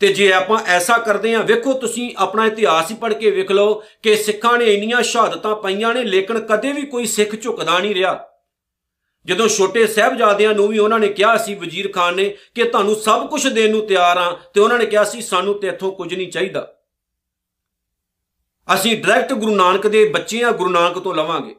ਤੇ 0.00 0.12
ਜੇ 0.12 0.32
ਆਪਾਂ 0.32 0.58
ਐਸਾ 0.66 0.98
ਕਰਦੇ 0.98 1.34
ਹਾਂ, 1.34 1.42
ਵੇਖੋ 1.44 1.72
ਤੁਸੀਂ 1.72 2.14
ਆਪਣਾ 2.18 2.46
ਇਤਿਹਾਸ 2.46 2.90
ਹੀ 2.90 2.96
ਪੜ੍ਹ 2.96 3.14
ਕੇ 3.14 3.30
ਵੇਖ 3.30 3.52
ਲਓ 3.52 3.82
ਕਿ 4.02 4.16
ਸਿੱਖਾਂ 4.16 4.58
ਨੇ 4.58 4.74
ਇੰਨੀਆਂ 4.74 5.02
ਸ਼ਹਾਦਤਾਂ 5.02 5.56
ਪਈਆਂ 5.56 5.94
ਨੇ, 5.94 6.04
ਲੇਕਿਨ 6.04 6.40
ਕਦੇ 6.40 6.72
ਵੀ 6.72 6.82
ਕੋਈ 6.82 7.06
ਸਿੱਖ 7.06 7.40
ਝੁਕਦਾ 7.42 7.78
ਨਹੀਂ 7.78 7.94
ਰਿਹਾ। 7.94 8.28
ਜਦੋਂ 9.24 9.48
ਛੋਟੇ 9.48 9.86
ਸਹਿਬਜ਼ਾਦਿਆਂ 9.86 10.54
ਨੂੰ 10.54 10.68
ਵੀ 10.68 10.78
ਉਹਨਾਂ 10.78 10.98
ਨੇ 10.98 11.08
ਕਿਹਾ 11.08 11.36
ਸੀ, 11.36 11.54
ਵਜ਼ੀਰ 11.54 11.92
ਖਾਨ 11.92 12.14
ਨੇ, 12.14 12.36
ਕਿ 12.54 12.64
ਤੁਹਾਨੂੰ 12.64 12.96
ਸਭ 12.96 13.28
ਕੁਝ 13.28 13.48
ਦੇਣ 13.48 13.70
ਨੂੰ 13.70 13.86
ਤਿਆਰ 13.86 14.16
ਆ 14.16 14.38
ਤੇ 14.54 14.60
ਉਹਨਾਂ 14.60 14.78
ਨੇ 14.78 14.86
ਕਿਹਾ 14.86 15.04
ਸੀ, 15.04 15.22
ਸਾਨੂੰ 15.22 15.60
ਤੇ 15.60 15.68
ਇੱਥੋਂ 15.68 15.92
ਕੁਝ 15.92 16.14
ਨਹੀਂ 16.14 16.30
ਚਾਹੀਦਾ। 16.30 16.74
ਅਸੀਂ 18.74 19.04
ਡਾਇਰੈਕਟ 19.04 19.32
ਗੁਰੂ 19.32 19.54
ਨਾਨਕ 19.54 19.86
ਦੇ 19.86 20.08
ਬੱਚੇ 20.08 20.44
ਆ 20.44 20.50
ਗੁਰੂ 20.50 20.70
ਨਾਨਕ 20.70 20.98
ਤੋਂ 20.98 21.14
ਲਵਾਂਗੇ। 21.14 21.56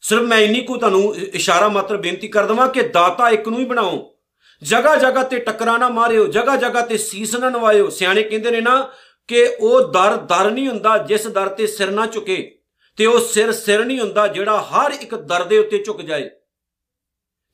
ਸਿਰਫ 0.00 0.22
ਮੈਂ 0.22 0.38
ਇੰਨੀ 0.38 0.60
ਕੋ 0.60 0.76
ਤੁਹਾਨੂੰ 0.76 1.16
ਇਸ਼ਾਰਾ 1.16 1.68
ਮਾਤਰ 1.68 1.96
ਬੇਨਤੀ 1.96 2.28
ਕਰ 2.28 2.46
ਦਵਾਂ 2.46 2.68
ਕਿ 2.68 2.82
ਦਾਤਾ 2.82 3.28
ਇੱਕ 3.28 3.48
ਨੂੰ 3.48 3.58
ਹੀ 3.58 3.64
ਬਣਾਓ। 3.64 4.15
ਜਗਾ 4.62 4.96
ਜਗਾ 4.96 5.22
ਤੇ 5.22 5.38
ਟਕਰਾ 5.38 5.76
ਨਾ 5.78 5.88
ਮਾਰਿਓ 5.88 6.26
ਜਗਾ 6.26 6.56
ਜਗਾ 6.56 6.80
ਤੇ 6.80 6.98
ਸੀਸ 6.98 7.34
ਨਾ 7.36 7.48
ਨਵਾਇਓ। 7.50 7.88
ਸਿਆਣੇ 7.90 8.22
ਕਹਿੰਦੇ 8.22 8.50
ਨੇ 8.50 8.60
ਨਾ 8.60 8.92
ਕਿ 9.28 9.56
ਉਹ 9.60 9.80
ਦਰ 9.80 10.16
ਦਰ 10.16 10.50
ਨਹੀਂ 10.50 10.68
ਹੁੰਦਾ 10.68 10.98
ਜਿਸ 10.98 11.26
ਦਰ 11.26 11.48
ਤੇ 11.48 11.66
ਸਿਰ 11.66 11.90
ਨਾ 11.90 12.06
ਝੁਕੇ 12.06 12.58
ਤੇ 12.96 13.06
ਉਹ 13.06 13.20
ਸਿਰ 13.20 13.52
ਸਿਰ 13.52 13.84
ਨਹੀਂ 13.84 14.00
ਹੁੰਦਾ 14.00 14.26
ਜਿਹੜਾ 14.26 14.60
ਹਰ 14.62 14.90
ਇੱਕ 14.90 15.14
ਦਰ 15.14 15.44
ਦੇ 15.44 15.58
ਉੱਤੇ 15.58 15.78
ਝੁਕ 15.78 16.02
ਜਾਏ। 16.02 16.30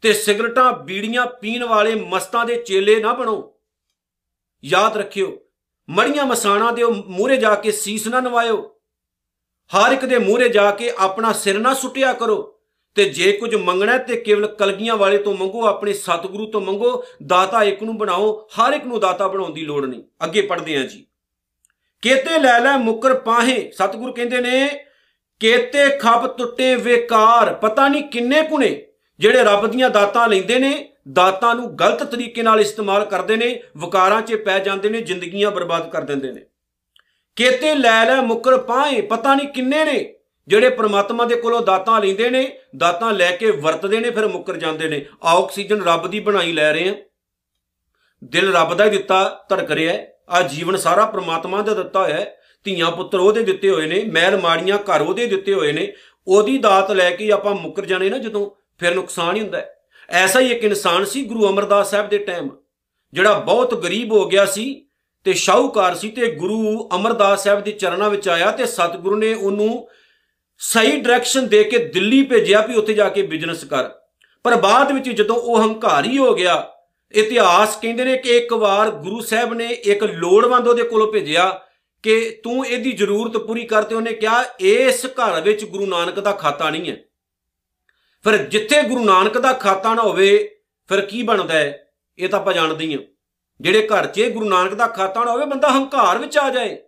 ਤੇ 0.03 0.13
ਸਿਗਰਟਾਂ 0.13 0.73
ਬੀੜੀਆਂ 0.73 1.27
ਪੀਣ 1.27 1.65
ਵਾਲੇ 1.65 1.95
ਮਸਤਾਂ 1.95 2.47
ਦੇ 2.47 2.57
ਚੇਲੇ 2.57 3.01
ਨਾ 3.01 3.13
ਬਣੋ। 3.13 3.55
ਯਾਦ 4.65 4.97
ਰੱਖਿਓ, 4.97 5.39
ਮੜੀਆਂ 5.91 6.27
ਮਸਾਣਾ 6.27 6.71
ਦੇ 6.71 6.85
ਮੂਹਰੇ 6.85 7.37
ਜਾ 7.37 7.55
ਕੇ 7.55 7.73
ਸੀਸ 7.73 8.07
ਨਾ 8.07 8.21
ਨਵਾਇਓ। 8.21 8.81
ਹਰ 9.71 9.93
ਇੱਕ 9.93 10.05
ਦੇ 10.05 10.19
ਮੂਹਰੇ 10.19 10.49
ਜਾ 10.49 10.71
ਕੇ 10.71 10.93
ਆਪਣਾ 10.99 11.33
ਸਿਰ 11.33 11.59
ਨਾ 11.59 11.75
ਸੁੱਟਿਆ 11.75 12.13
ਕਰੋ। 12.13 12.52
ਤੇ 12.95 13.05
ਜੇ 13.05 13.33
ਕੁਝ 13.33 13.55
ਮੰਗਣਾ 13.55 13.99
ਤੇ 13.99 14.17
ਕੇਵਲ 14.17 14.47
ਕਲਗੀਆਂ 14.47 14.97
ਵਾਲੇ 14.97 15.19
ਤੋਂ 15.19 15.35
ਮੰਗੋ, 15.35 15.67
ਆਪਣੇ 15.67 15.93
ਸਤਿਗੁਰੂ 15.93 16.47
ਤੋਂ 16.47 16.61
ਮੰਗੋ, 16.61 17.05
ਦਾਤਾ 17.27 17.63
ਇੱਕ 17.63 17.83
ਨੂੰ 17.83 17.99
ਬਣਾਓ, 17.99 18.49
ਹਰ 18.49 18.73
ਇੱਕ 18.73 18.85
ਨੂੰ 18.85 19.01
ਦਾਤਾ 19.01 19.29
ਬਣਾਉਣ 19.29 19.53
ਦੀ 19.53 19.65
ਲੋੜ 19.65 19.87
ਨਹੀਂ। 19.87 20.03
ਅੱਗੇ 20.25 20.43
ਪੜਦੇ 20.43 20.77
ਆਂ 20.77 20.85
ਜੀ। 20.85 21.07
ਕੇਤੇ 22.03 22.39
ਲੈ 22.39 22.61
ਲੈ 22.61 22.77
ਮੁਕਰ 22.77 23.15
ਪਾਹੇ। 23.15 23.71
ਸਤਿਗੁਰੂ 23.71 24.13
ਕਹਿੰਦੇ 24.13 24.41
ਨੇ, 24.41 24.85
ਕੇਤੇ 25.41 25.99
ਖੱਪ 25.99 26.39
ਟੁੱਟੇ 26.39 26.75
ਵੇਕਾਰ, 26.75 27.55
ਪਤਾ 27.55 27.89
ਨਹੀਂ 27.89 28.03
ਕਿੰਨੇ 28.03 28.43
ਕੁਨੇ 28.43 28.87
ਜਿਹੜੇ 29.19 29.45
ਰੱਬ 29.45 29.67
ਦੀਆਂ 29.67 29.91
ਦਾਤਾਂ 29.91 30.29
ਲੈਂਦੇ 30.29 30.59
ਨੇ, 30.59 30.93
ਦਾਤਾਂ 31.13 31.55
ਨੂੰ 31.55 31.79
ਗਲਤ 31.79 32.03
ਤਰੀਕੇ 32.03 32.43
ਨਾਲ 32.43 32.61
ਇਸਤੇਮਾਲ 32.61 33.05
ਕਰਦੇ 33.05 33.37
ਨੇ, 33.37 33.63
ਵਕਾਰਾਂ 33.77 34.23
'ਚ 34.23 34.35
ਪੈ 34.35 34.59
ਜਾਂਦੇ 34.59 34.89
ਨੇ, 34.89 35.01
ਜ਼ਿੰਦਗੀਆਂ 35.01 35.51
ਬਰਬਾਦ 35.51 35.91
ਕਰ 35.91 36.01
ਦਿੰਦੇ 36.01 36.33
ਨੇ। 36.33 36.41
ਕੇਤੇ 37.37 37.75
ਲੈ 37.75 38.05
ਲੈ 38.05 38.21
ਮੁਕਰ 38.21 38.59
ਪਾਏ 38.59 39.01
ਪਤਾ 39.01 39.35
ਨਹੀਂ 39.35 39.49
ਕਿੰਨੇ 39.49 39.85
ਨੇ 39.85 40.15
ਜਿਹੜੇ 40.49 40.71
ਪ੍ਰਮਾਤਮਾ 40.71 41.25
ਦੇ 41.25 41.37
ਕੋਲੋਂ 41.37 41.63
ਦਾਤਾਂ 41.63 42.01
ਲੈਂਦੇ 42.01 42.31
ਨੇ, 42.31 42.59
ਦਾਤਾਂ 42.77 43.13
ਲੈ 43.13 43.37
ਕੇ 43.37 43.51
ਵਰਤਦੇ 43.51 44.01
ਨੇ, 44.01 44.11
ਫਿਰ 44.11 44.27
ਮੁੱਕਰ 44.27 44.57
ਜਾਂਦੇ 44.57 44.89
ਨੇ। 44.89 45.07
ਆਕਸੀਜਨ 45.23 45.83
ਰੱਬ 45.83 46.07
ਦੀ 46.07 46.21
ਬਣਾਈ 46.21 46.53
ਲੈ 46.53 46.73
ਰਹੇ 46.73 46.89
ਆ। 46.89 46.95
ਦਿਲ 48.25 48.55
ਰੱਬ 48.55 48.75
ਦਾ 48.75 48.85
ਹੀ 48.85 48.91
ਦਿੱਤਾ, 48.91 49.47
ਧੜਕ 49.49 49.71
ਰਿਹਾ 49.71 49.99
ਆ 50.29 50.43
ਜੀਵਨ 50.43 50.77
ਸਾਰਾ 50.77 51.07
ਪ੍ਰਮਾਤਮਾ 51.07 51.63
ਦਾ 51.63 51.75
ਦਿੱਤਾ 51.75 52.03
ਹੋਇਆ 52.03 52.15
ਹੈ। 52.15 52.37
ਧੀਆਂ 52.65 52.91
ਪੁੱਤਰ 52.91 53.19
ਉਹਦੇ 53.19 53.43
ਦਿੱਤੇ 53.43 53.71
ਹੋਏ 53.71 53.87
ਨੇ, 53.87 54.05
ਮਹਿਲ 54.05 54.41
ਮਾੜੀਆਂ 54.41 54.79
ਘਰ 54.79 55.01
ਉਹਦੇ 55.01 55.27
ਦਿੱਤੇ 55.27 55.55
ਹੋਏ 55.55 55.73
ਨੇ। 55.73 55.93
ਉਹਦੀ 56.27 56.59
ਦਾਤ 56.59 56.91
ਲੈ 56.91 57.11
ਕੇ 57.11 57.31
ਆਪਾਂ 57.31 57.55
ਮੁੱਕਰ 57.55 57.87
ਜਾਣੇ 57.87 58.11
ਨਾ 58.11 58.19
ਜਦੋਂ, 58.19 58.51
ਫਿਰ 58.79 58.95
ਨੁਕਸਾਨ 58.95 59.37
ਹੀ 59.37 59.41
ਹੁੰਦਾ 59.41 59.63
ਐਸਾ 60.11 60.41
ਹੀ 60.41 60.53
ਇੱਕ 60.53 60.65
ਇਨਸਾਨ 60.65 61.05
ਸੀ, 61.05 61.25
ਗੁਰੂ 61.25 61.49
ਅਮਰਦਾਸ 61.49 61.91
ਸਾਹਿਬ 61.91 62.09
ਦੇ 62.09 62.19
ਟਾਈਮ। 62.19 62.51
ਜਿਹੜਾ 63.13 63.39
ਬਹੁਤ 63.39 63.75
ਗਰੀਬ 63.75 64.13
ਹੋ 64.13 64.29
ਗਿਆ 64.29 64.47
ਸੀ 64.47 64.87
ਤੇ 65.25 65.33
ਸ਼ਾਹੂਕਾਰ 65.33 65.95
ਸੀ 65.95 66.09
ਤੇ 66.09 66.35
ਗੁਰੂ 66.35 66.89
ਅਮਰਦਾਸ 66.95 67.45
ਸਾਹਿਬ 67.45 67.61
ਦੇ 67.61 67.73
ਚਰਨਾਂ 67.73 68.11
ਵਿੱਚ 68.11 68.29
ਆਇਆ 68.29 68.51
ਤੇ 68.51 68.67
ਸਤਿਗੁਰੂ 68.67 69.17
ਨੇ 69.17 69.35
ਉਹਨੂੰ 69.35 69.89
ਸਹੀ 70.65 71.01
ਡਾਇਰੈਕਸ਼ਨ 71.01 71.49
ਦੇ 71.49 71.65
ਕੇ 71.65 71.79
ਦਿੱਲੀ 71.79 72.23
ਭੇਜਿਆ 72.23 72.67
ਵੀ 72.67 72.75
ਉੱਥੇ 72.75 72.95
ਜਾ 72.95 73.09
ਕੇ 73.09 73.23
ਬਿਜ਼ਨਸ 73.23 73.65
ਕਰ। 73.65 73.91
ਪਰ 74.43 74.55
ਬਾਅਦ 74.55 74.93
ਵਿੱਚ 74.93 75.09
ਜਦੋਂ 75.09 75.37
ਉਹ 75.37 75.63
ਹੰਕਾਰੀ 75.63 76.19
ਹੋ 76.19 76.35
ਗਿਆ, 76.35 76.73
ਇਤਿਹਾਸ 77.13 77.77
ਕਹਿੰਦੇ 77.83 78.05
ਨੇ 78.05 78.17
ਕਿ 78.17 78.37
ਇੱਕ 78.37 78.53
ਵਾਰ 78.53 78.91
ਗੁਰੂ 78.91 79.21
ਸਾਹਿਬ 79.21 79.55
ਨੇ 79.55 79.67
ਇੱਕ 79.67 80.05
ਲੋੜਵੰਦ 80.05 80.69
ਉਹਦੇ 80.69 80.83
ਕੋਲੋਂ 80.83 81.13
ਭੇਜਿਆ 81.13 81.61
ਕਿ 82.03 82.41
ਤੂੰ 82.45 82.67
ਇਹਦੀ 82.67 82.93
ਜ਼ਰੂਰਤ 82.93 83.37
ਪੂਰੀ 83.37 83.65
ਕਰ 83.65 83.83
ਤੇ 83.83 83.95
ਉਹਨੇ 83.95 84.13
ਕਿਹਾ, 84.13 84.45
ਇਸ 84.61 85.07
ਘਰ 85.07 85.41
ਵਿੱਚ 85.41 85.65
ਗੁਰੂ 85.65 85.87
ਨਾਨਕ 85.87 86.21
ਦਾ 86.21 86.33
ਖਾਤਾ 86.33 86.71
ਨਹੀਂ 86.71 86.91
ਹੈ। 86.91 86.97
ਫਿਰ 88.25 88.37
ਜਿੱਥੇ 88.37 88.83
ਗੁਰੂ 88.83 89.05
ਨਾਨਕ 89.05 89.39
ਦਾ 89.39 89.53
ਖਾਤਾ 89.53 89.95
ਨਾ 89.95 90.03
ਹੋਵੇ, 90.03 90.57
ਫਿਰ 90.89 91.01
ਕੀ 91.01 91.23
ਬਣਦਾ 91.23 91.55
ਹੈ? 91.55 91.87
ਇਹ 92.19 92.29
ਤਾਂ 92.29 92.41
ਆਪਾਂ 92.41 92.55
ਜਾਣਦੇ 92.55 92.85
ਹੀ 92.85 92.95
ਹਾਂ। 92.95 93.03
ਜਿਹੜੇ 93.61 93.87
ਘਰ 93.87 94.07
'ਚ 94.07 94.21
ਗੁਰੂ 94.21 94.49
ਨਾਨਕ 94.49 94.75
ਦਾ 94.75 94.87
ਖਾਤਾ 94.87 95.25
ਨਾ 95.25 95.33
ਹੋਵੇ, 95.33 95.47
ਬੰਦਾ 95.47 95.69
ਹੰਕਾਰ 95.69 96.19
ਵਿੱਚ 96.19 96.39
ਆ 96.39 96.51
ਜਾਏ। 96.51 96.79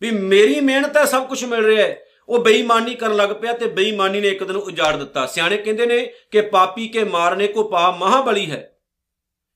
ਵੀ 0.00 0.10
ਮੇਰੀ 0.10 0.60
ਮਿਹਨਤ 0.60 0.96
ਹੈ, 0.96 1.04
ਸਭ 1.04 1.26
ਕੁਝ 1.26 1.44
ਮਿਲ 1.44 1.64
ਰਿਹਾ 1.64 1.86
ਹੈ। 1.86 2.02
ਉਹ 2.28 2.38
ਬੇਈਮਾਨੀ 2.38 2.94
ਕਰਨ 2.94 3.16
ਲੱਗ 3.16 3.30
ਪਿਆ 3.30 3.52
ਤੇ 3.52 3.66
ਬੇਈਮਾਨੀ 3.66 4.20
ਨੇ 4.20 4.28
ਇੱਕ 4.28 4.44
ਦਿਨ 4.44 4.56
ਉਜਾੜ 4.56 4.96
ਦਿੱਤਾ। 4.96 5.26
ਸਿਆਣੇ 5.26 5.56
ਕਹਿੰਦੇ 5.56 5.86
ਨੇ 5.86 6.12
ਕਿ 6.30 6.40
ਪਾਪੀ 6.40 6.88
ਕੇ 6.88 7.04
ਮਾਰਨੇ 7.04 7.46
ਕੋ 7.46 7.64
ਪਾਪ 7.64 7.98
ਮਹਾਬਲੀ 7.98 8.50
ਹੈ। 8.50 8.78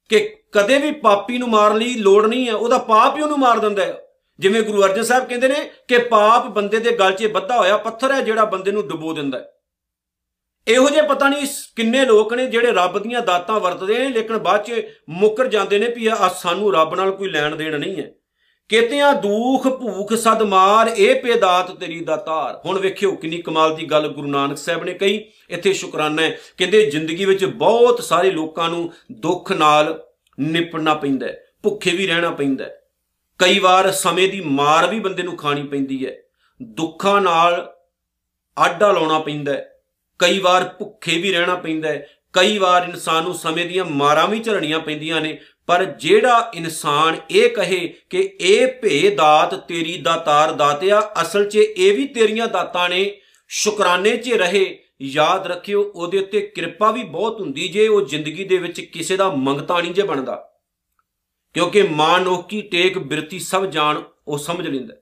ਕਿ 0.09 0.37
ਕਦੇ 0.53 0.79
ਵੀ 0.79 0.93
ਪਾਪੀ 0.93 1.39
ਨੂੰ 1.39 1.49
ਮਾਰਨ 1.49 1.79
ਲਈ 1.79 1.95
ਲੋੜ 1.95 2.27
ਨਹੀਂ 2.27 2.49
ਹੈ, 2.49 2.55
ਉਹਦਾ 2.55 2.79
ਪਾਪ 2.79 3.17
ਹੀ 3.17 3.23
ਉਹਨੂੰ 3.23 3.39
ਮਾਰ 3.39 3.59
ਦਿੰਦਾ 3.59 3.85
ਹੈ। 3.85 4.03
ਜਿਵੇਂ 4.39 4.63
ਗੁਰੂ 4.63 4.83
ਅਰਜਨ 4.83 5.03
ਸਾਹਿਬ 5.03 5.29
ਕਹਿੰਦੇ 5.29 5.49
ਨੇ 5.49 5.71
ਕਿ 5.89 5.99
ਪਾਪ 5.99 6.47
ਬੰਦੇ 6.47 6.79
ਦੇ 6.79 6.93
ਗਲ 6.93 7.13
'ਚ 7.13 7.27
ਬੱਧਾ 7.27 7.59
ਹੋਇਆ, 7.59 7.77
ਪੱਥਰ 7.77 8.13
ਹੈ 8.13 8.21
ਜਿਹੜਾ 8.21 8.45
ਬੰਦੇ 8.45 8.73
ਨੂੰ 8.73 8.89
ਡੁਬੋ 8.89 9.13
ਦਿੰਦਾ 9.13 9.39
ਹੈ। 9.39 9.53
ਇਹੋ 10.69 10.91
ਜਿਹੇ 10.91 11.03
ਪਤਾ 11.03 11.29
ਨਹੀਂ 11.29 11.47
ਕਿੰਨੇ 11.77 12.05
ਲੋਕ 12.05 12.35
ਨੇ 12.35 12.47
ਜਿਹੜੇ 12.47 12.73
ਰੱਬ 12.73 12.99
ਦੀਆਂ 12.99 13.23
ਦਾਤਾਂ 13.23 13.61
ਵਰਤਦੇ 13.61 13.99
ਨੇ, 13.99 14.09
ਲੇਕਿਨ 14.09 14.39
ਬਾਅਦ 14.39 14.65
'ਚ 14.65 14.85
ਮੁੱਕਰ 15.09 15.47
ਜਾਂਦੇ 15.47 15.79
ਨੇ 15.79 15.89
ਵੀ 15.89 16.07
ਆ 16.07 16.29
ਸਾਨੂੰ 16.29 16.73
ਰੱਬ 16.75 16.95
ਨਾਲ 16.95 17.13
ਕੋਈ 17.13 17.31
ਲੈਣ 17.31 17.57
ਦੇਣ 17.57 17.79
ਨਹੀਂ 17.79 17.97
ਹੈ। 17.97 18.13
ਕਿਤਿਆਂ 18.71 19.15
ਦੁਖ 19.15 19.69
ਭੂਖ 19.69 20.15
ਸਦ 20.15 20.43
ਮਾਰ, 20.43 20.87
ਇਹ 20.87 21.23
ਪੇਦਾਤ 21.23 21.71
ਤੇਰੀ 21.71 22.01
ਦਾਤਾਰ 22.01 22.61
ਹੁਣ 22.67 22.79
ਵੇਖਿਓ 22.79 23.13
ਕਿੰਨੀ 23.13 23.43
ਕਮਾਲ 23.43 23.77
ਦੀ 23.77 23.85
ਗੱਲ 23.85 24.09
ਗੁਰੂ 24.09 24.29
ਨਾਨਕ 24.29 24.59
ਸਾਹਿਬ 24.59 24.85
ਨੇ 24.85 24.95
ਕਹੀ। 24.95 25.25
ਇੱਥੇ 25.51 25.73
ਸ਼ੁਕਰਾਨਾ 25.73 26.23
ਹੈ, 26.23 26.39
ਕਹਿੰਦੇ 26.59 26.91
ਜ਼ਿੰਦਗੀ 26.91 27.25
ਵਿੱਚ 27.25 27.45
ਬਹੁਤ 27.45 28.03
ਸਾਰੇ 28.03 28.31
ਲੋਕਾਂ 28.31 28.69
ਨੂੰ 28.69 28.93
ਦੁੱਖ 29.13 29.53
ਨਾਲ 29.53 30.03
ਨਿਪਟਣਾ 30.41 30.95
ਪੈਂਦਾ 30.95 31.27
ਹੈ, 31.27 31.45
ਭੁੱਖੇ 31.63 31.91
ਵੀ 31.91 32.07
ਰਹਿਣਾ 32.07 32.31
ਪੈਂਦਾ 32.31 32.65
ਹੈ। 32.65 32.81
ਕਈ 33.39 33.59
ਵਾਰ 33.59 33.91
ਸਮੇਂ 33.91 34.29
ਦੀ 34.29 34.41
ਮਾਰ 34.41 34.87
ਵੀ 34.87 35.01
ਬੰਦੇ 35.01 35.23
ਨੂੰ 35.23 35.37
ਖਾਣੀ 35.37 35.63
ਪੈਂਦੀ 35.63 36.07
ਹੈ। 36.07 36.17
ਦੁੱਖਾਂ 36.63 37.21
ਨਾਲ 37.21 37.73
ਆਡਾ 38.59 38.93
ਲਾਉਣਾ 38.93 39.19
ਪੈਂਦਾ 39.19 39.53
ਹੈ। 39.53 39.71
ਕਈ 40.19 40.39
ਵਾਰ 40.39 40.65
ਭੁੱਖੇ 40.65 41.19
ਵੀ 41.19 41.33
ਰਹਿਣਾ 41.33 41.55
ਪੈਂਦਾ 41.55 41.89
ਹੈ। 41.89 42.07
ਕਈ 42.33 42.59
ਵਾਰ 42.59 42.83
ਇਨਸਾਨ 42.83 43.23
ਨੂੰ 43.23 43.35
ਸਮੇਂ 43.35 43.67
ਦੀਆਂ 43.67 43.85
ਮਾਰਾਂ 43.85 44.29
ਵੀ 44.29 44.41
ਝੜਨੀਆਂ 44.41 44.81
ਪੈਂਦੀਆਂ 44.81 45.21
ਨੇ। 45.21 45.39
ਪਰ 45.71 45.85
ਜਿਹੜਾ 45.85 46.51
ਇਨਸਾਨ 46.55 47.17
ਇਹ 47.31 47.51
ਕਹੇ 47.51 47.95
ਕਿ 48.11 48.37
ਇਹ 48.41 48.67
ਭੇ 48.67 49.11
ਦਾਤ 49.11 49.55
ਤੇਰੀ 49.55 49.97
ਦਾਤਾਰ 49.97 50.53
ਦਾਤਿਆ, 50.53 51.13
ਅਸਲ 51.23 51.49
'ਚ 51.49 51.57
ਇਹ 51.57 51.97
ਵੀ 51.97 52.07
ਤੇਰੀਆਂ 52.07 52.49
ਦਾਤਾਂ 52.49 52.89
ਨੇ, 52.89 53.21
ਸ਼ੁਕਰਾਨੇ 53.49 54.17
'ਚ 54.17 54.31
ਰਹੇ, 54.31 54.83
ਯਾਦ 55.03 55.47
ਰੱਖਿਓ 55.47 55.93
ਉਹਦੇ 55.95 56.19
ਉੱਤੇ 56.19 56.41
ਕਿਰਪਾ 56.41 56.91
ਵੀ 56.91 57.03
ਬਹੁਤ 57.03 57.41
ਹੁੰਦੀ 57.41 57.69
ਜੇ 57.69 57.89
ਉਹ 57.89 58.07
ਜ਼ਿੰਦਗੀ 58.07 58.45
ਦੇ 58.45 58.59
ਵਿੱਚ 58.59 58.81
ਕਿਸੇ 58.81 59.17
ਦਾ 59.17 59.31
ਮੰਗਤਾ 59.31 59.81
ਨਹੀਂ 59.81 59.95
ਜੇ 59.95 60.03
ਬਣਦਾ। 60.03 60.53
ਕਿਉਂਕਿ 61.55 61.83
ਮਾਨੋਹ 61.83 62.43
ਕੀ 62.43 62.63
ਟੇਕ 62.63 62.99
ਬਿਰਤੀ 62.99 63.39
ਸਭ 63.39 63.65
ਜਾਣ, 63.65 64.03
ਉਹ 64.29 64.39
ਸਮਝ 64.39 64.67
ਲੈਂਦਾ 64.67 64.95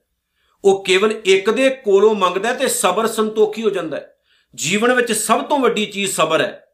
ਉਹ 0.65 0.83
ਕੇਵਲ 0.83 1.21
ਇੱਕ 1.25 1.49
ਦੇ 1.49 1.69
ਕੋਲੋਂ 1.69 2.15
ਮੰਗਦਾ 2.15 2.53
ਤੇ 2.53 2.67
ਸਬਰ 2.67 3.07
ਸੰਤੋਖੀ 3.07 3.63
ਹੋ 3.63 3.69
ਜਾਂਦਾ 3.69 4.01
ਜੀਵਨ 4.55 4.93
ਵਿੱਚ 4.93 5.11
ਸਭ 5.11 5.41
ਤੋਂ 5.41 5.59
ਵੱਡੀ 5.59 5.85
ਚੀਜ਼ 5.85 6.11
ਸਬਰ 6.11 6.41
ਹੈ। 6.41 6.65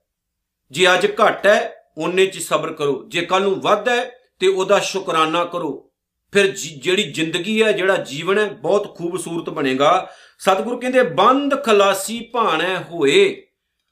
ਜੇ 0.72 0.94
ਅੱਜ 0.94 1.06
ਘਟ 1.06 1.48
ਹੈ 1.48 1.75
ਉਹਨੇ 1.98 2.26
'ਚ 2.26 2.42
ਸਬਰ 2.42 2.74
ਕਰੋ। 2.74 3.06
ਜੇ 3.08 3.22
ਕੱਲ 3.22 3.42
ਨੂੰ 3.42 3.56
ਵੱਧ 3.56 3.90
ਹੈ 3.90 4.12
ਤੇ 4.40 4.48
ਉਹਦਾ 4.48 4.80
ਸ਼ੁਕਰਾਨਾ 4.80 5.46
ਕਰੋ। 5.46 5.92
ਫਿਰ 6.34 6.48
ਜਿਹੜੀ 6.82 7.04
ਜ਼ਿੰਦਗੀ 7.04 7.64
ਹੈ, 7.64 7.72
ਜਿਹੜਾ 7.72 7.96
ਜੀਵਨ 7.96 8.38
ਹੈ, 8.38 8.46
ਬਹੁਤ 8.46 8.98
ਖੂਬਸੂਰਤ 8.98 9.50
ਬਣੇਗਾ। 9.50 10.12
ਸਤਿਗੁਰੂ 10.40 10.80
ਕਹਿੰਦੇ, 10.80 11.04
ਬੰਦ 11.04 11.64
ਖਲਾਸੀ 11.64 12.20
ਭਾਣੈ 12.20 12.78
ਹੋਏ। 12.78 13.42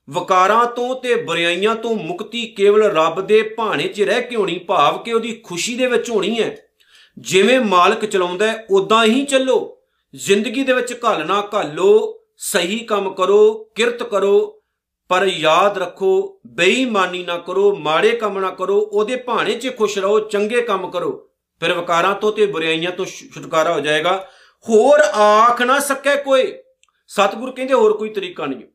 ਵਕਾਰਾਂ 0.09 0.65
ਤੋਂ 0.65 0.95
ਤੇ 0.95 1.15
ਬੁਰਾਈਆਂ 1.15 1.75
ਤੋਂ 1.75 1.95
ਮੁਕਤੀ 1.95 2.47
ਕੇਵਲ 2.47 2.83
ਰੱਬ 2.83 3.21
ਦੇ 3.21 3.41
ਭਾਣੇ 3.41 3.87
'ਚ 3.87 4.01
ਰਹਿ 4.01 4.21
ਕੇ 4.21 4.35
ਹੋਣੀ, 4.35 4.59
ਭਾਵ 4.59 5.03
ਕਿ 5.03 5.13
ਉਹਦੀ 5.13 5.41
ਖੁਸ਼ੀ 5.43 5.75
ਦੇ 5.75 5.87
ਵਿੱਚ 5.87 6.09
ਹੋਣੀ 6.09 6.41
ਹੈ। 6.41 6.57
ਜਿਵੇਂ 7.17 7.59
ਮਾਲਕ 7.59 8.05
ਚਲਾਉਂਦਾ 8.05 8.51
ਹੈ 8.51 8.65
ਉਦਾਂ 8.69 9.05
ਹੀ 9.05 9.25
ਚੱਲੋ। 9.25 9.77
ਜ਼ਿੰਦਗੀ 10.15 10.63
ਦੇ 10.63 10.73
ਵਿੱਚ 10.73 10.99
ਘਾਲਣਾ 11.05 11.49
ਘਾਲੋ, 11.53 12.19
ਸਹੀ 12.37 12.79
ਕੰਮ 12.79 13.13
ਕਰੋ, 13.13 13.71
ਕਿਰਤ 13.75 14.03
ਕਰੋ 14.03 14.62
ਪਰ 15.09 15.25
ਯਾਦ 15.25 15.77
ਰੱਖੋ, 15.77 16.39
ਬੇਈਮਾਨੀ 16.47 17.23
ਨਾ 17.23 17.37
ਕਰੋ, 17.37 17.75
ਮਾੜੇ 17.75 18.11
ਕੰਮ 18.11 18.39
ਨਾ 18.39 18.49
ਕਰੋ, 18.49 18.79
ਉਹਦੇ 18.79 19.15
ਭਾਣੇ 19.15 19.53
'ਚ 19.53 19.77
ਖੁਸ਼ 19.77 19.99
ਰਹੋ, 19.99 20.19
ਚੰਗੇ 20.19 20.61
ਕੰਮ 20.61 20.89
ਕਰੋ। 20.91 21.29
ਫਿਰ 21.59 21.73
ਵਿਕਾਰਾਂ 21.73 22.15
ਤੋਂ 22.15 22.31
ਤੇ 22.31 22.45
ਬੁਰਾਈਆਂ 22.45 22.91
ਤੋਂ 22.91 23.05
ਛੁਟਕਾਰਾ 23.05 23.73
ਹੋ 23.73 23.79
ਜਾਏਗਾ। 23.79 24.27
ਹੋਰ 24.69 24.99
ਆਖ 24.99 25.61
ਨਾ 25.61 25.79
ਸਕੇ 25.79 26.15
ਕੋਈ। 26.15 26.57
ਸਤਿਗੁਰ 27.07 27.51
ਕਹਿੰਦੇ 27.51 27.73
ਹੋਰ 27.73 27.97
ਕੋਈ 27.97 28.09
ਤਰੀਕਾ 28.09 28.45
ਨਹੀਂ। 28.45 28.67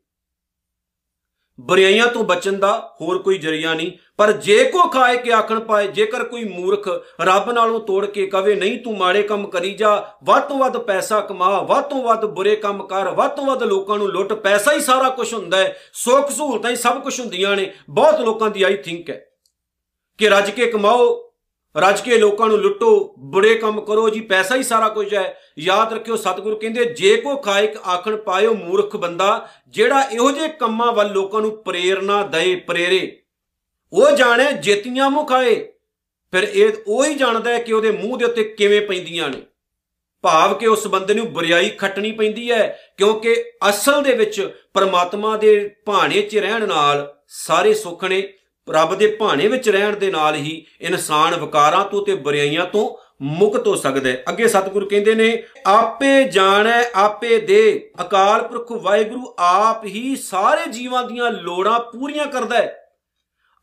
ਬੁਰਾਈਆਂ 1.61 2.07
ਤੋਂ 2.07 2.25
ਬਚਣ 2.25 2.53
ਦਾ 2.53 2.97
ਹੋਰ 3.01 3.19
ਕੋਈ 3.19 3.39
ਜਰੀਆ 3.39 3.75
ਨਹੀਂ। 3.75 3.93
ਪਰ 4.17 4.33
ਜੇ 4.33 4.65
ਕੋ 4.65 4.89
ਖਾਏ 4.89 5.17
ਕਿ 5.17 5.33
ਆਖਣ 5.33 5.61
ਪਾਏ, 5.61 5.87
ਜੇਕਰ 5.87 6.25
ਕੋਈ 6.25 6.45
ਮੂਰਖ 6.45 6.89
ਰੱਬ 7.21 7.51
ਨਾਲੋਂ 7.51 7.81
ਤੋੜ 7.81 8.07
ਕੇ 8.07 8.27
ਕਵੇ, 8.27 8.55
ਨਹੀਂ, 8.55 8.79
ਤੂੰ 8.79 8.99
ਮਾੜੇ 8.99 9.23
ਕੰਮ 9.23 9.47
ਕਰੀ 9.47 9.75
ਜਾ, 9.75 10.13
ਵੱਧ 10.25 10.43
ਤੋਂ 10.43 10.59
ਵੱਧ 10.59 10.79
ਪੈਸਾ 10.79 11.21
ਕਮਾ, 11.21 11.63
ਵੱਧ 11.63 11.85
ਤੋਂ 11.85 12.03
ਵੱਧ 12.03 12.25
ਬੁਰੇ 12.25 12.57
ਕੰਮ 12.57 12.87
ਕਰ, 12.87 13.09
ਵੱਧ 13.09 13.31
ਤੋਂ 13.31 13.47
ਵੱਧ 13.47 13.63
ਲੋਕਾਂ 13.63 13.99
ਨੂੰ 13.99 14.09
ਲੁੱਟ, 14.09 14.33
ਪੈਸਾ 14.33 14.73
ਹੀ 14.73 14.81
ਸਾਰਾ 14.81 15.09
ਕੁਝ 15.09 15.35
ਹੁੰਦਾ 15.35 15.57
ਹੈ। 15.57 15.79
ਸੁੱਖ 15.93 16.31
ਸਹੂਲਤਾਂ 16.31 16.71
ਹੀ 16.71 16.77
ਸਭ 16.77 17.03
ਕੁਝ 17.03 17.21
ਹੁੰਦੀਆਂ 17.21 17.57
ਨੇ। 17.57 17.73
ਬਹੁਤ 17.91 18.21
ਲੋਕਾਂ 18.21 18.51
ਦੀ 18.51 18.63
ਆਈ 18.63 18.77
ਥਿੰਕ 18.77 19.11
ਹੈ 19.11 19.25
ਕਿ 20.19 20.29
ਰੱਜ 20.29 20.51
ਕੇ 20.51 20.67
ਕਮਾਓ 20.67 21.28
ਰੱਜ 21.77 22.01
ਕੇ 22.01 22.19
ਲੋਕਾਂ 22.19 22.49
ਨੂੰ 22.49 22.59
ਲੁੱਟੋ, 22.59 23.15
ਬੁਰੇ 23.19 23.55
ਕੰਮ 23.55 23.81
ਕਰੋ, 23.81 24.09
ਜੀ, 24.09 24.21
ਪੈਸਾ 24.21 24.57
ਹੀ 24.57 24.63
ਸਾਰਾ 24.63 24.89
ਕੁਝ 24.89 25.15
ਹੈ। 25.15 25.41
ਯਾਦ 25.59 25.93
ਰੱਖਿਓ, 25.93 26.17
ਸਤਿਗੁਰੂ 26.17 26.57
ਕਹਿੰਦੇ, 26.57 26.85
ਜੇ 26.85 27.17
ਕੋ 27.17 27.37
ਖਾਇਕ 27.37 27.77
ਆਖਣ 27.77 28.17
ਪਾਇਓ 28.17 28.55
ਮੂਰਖ 28.55 28.97
ਬੰਦਾ, 28.97 29.49
ਜਿਹੜਾ 29.69 30.01
ਇਹੋ 30.01 30.31
ਜਿਹੇ 30.31 30.49
ਕੰਮਾਂ 30.49 30.93
ਵੱਲ 30.93 31.13
ਲੋਕਾਂ 31.13 31.41
ਨੂੰ 31.41 31.63
ਪ੍ਰੇਰਣਾ 31.63 32.23
ਦਏ, 32.23 32.57
ਪ੍ਰੇਰੇ। 32.57 33.23
ਉਹ 33.93 34.11
ਜਾਣੇ 34.11 34.53
ਜੇਤੀਆਂ 34.53 35.11
ਮੁਖਾਏ 35.11 35.73
ਫਿਰ 36.33 36.43
ਇਹ 36.43 36.73
ਉਹ 36.87 37.05
ਹੀ 37.05 37.15
ਜਾਣਦਾ 37.15 37.51
ਹੈ 37.51 37.59
ਕਿ 37.59 37.73
ਉਹਦੇ 37.73 37.91
ਮੂੰਹ 37.91 38.19
ਦੇ 38.19 38.25
ਉੱਤੇ 38.25 38.45
ਕਿਵੇਂ 38.45 38.81
ਪੈਂਦੀਆਂ 38.81 39.29
ਨੇ। 39.29 39.43
ਭਾਵ 40.23 40.55
ਕਿ 40.55 40.67
ਉਸ 40.67 40.87
ਬੰਦੇ 40.87 41.15
ਨੂੰ 41.15 41.33
ਬੁਰੀਾਈ 41.33 41.69
ਖੱਟਣੀ 41.69 42.13
ਪੈਂਦੀ 42.13 42.51
ਹੈ, 42.51 42.79
ਕਿਉਂਕਿ 42.97 43.45
ਅਸਲ 43.69 44.03
ਦੇ 44.03 44.15
ਵਿੱਚ 44.15 44.53
ਪਰਮਾਤਮਾ 44.75 45.37
ਦੇ 45.37 45.77
ਭਾਣੇ 45.87 46.23
'ਚ 46.23 46.37
ਰਹਿਣ 46.37 46.69
ਨਾਲ 46.69 47.23
ਸਾਰੇ 47.29 47.75
ਸੁੱਖ 47.75 48.05
ਨੇ। 48.05 48.33
ਰੱਬ 48.71 48.95
ਦੇ 48.95 49.07
ਭਾਣੇ 49.07 49.49
ਵਿੱਚ 49.49 49.69
ਰਹਿਣ 49.69 49.97
ਦੇ 49.97 50.11
ਨਾਲ 50.11 50.35
ਹੀ 50.35 50.67
ਇਨਸਾਨ 50.81 51.41
ਵਿਕਾਰਾਂ 51.41 51.85
ਤੋਂ 51.85 52.07
ਤੇ 52.07 52.15
ਬੁਰਾਈਆਂ 52.15 52.67
ਤੋਂ 52.67 53.09
ਮੁਕਤ 53.23 53.67
ਹੋ 53.67 53.75
ਸਕਦਾ 53.75 54.11
ਹੈ। 54.11 54.25
ਅੱਗੇ 54.29 54.49
ਸਤਿਗੁਰੂ 54.49 54.89
ਕਹਿੰਦੇ 54.89 55.15
ਨੇ, 55.15 55.43
ਆਪੇ 55.67 56.25
ਜਾਣੈ, 56.25 56.85
ਆਪੇ 56.95 57.41
ਦੇ। 57.41 57.91
ਅਕਾਲ 58.01 58.49
ਪੁਰਖ 58.49 58.73
ਵਾਹਿਗੁਰੂ 58.73 59.35
ਆਪ 59.39 59.85
ਹੀ 59.85 60.17
ਸਾਰੇ 60.17 60.71
ਜੀਵਾਂ 60.71 61.05
ਦੀਆਂ 61.05 61.31
ਲੋੜਾਂ 61.31 61.81
ਪੂਰੀਆਂ 61.81 62.27
ਕਰਦਾ 62.27 62.57
ਹੈ। 62.57 62.85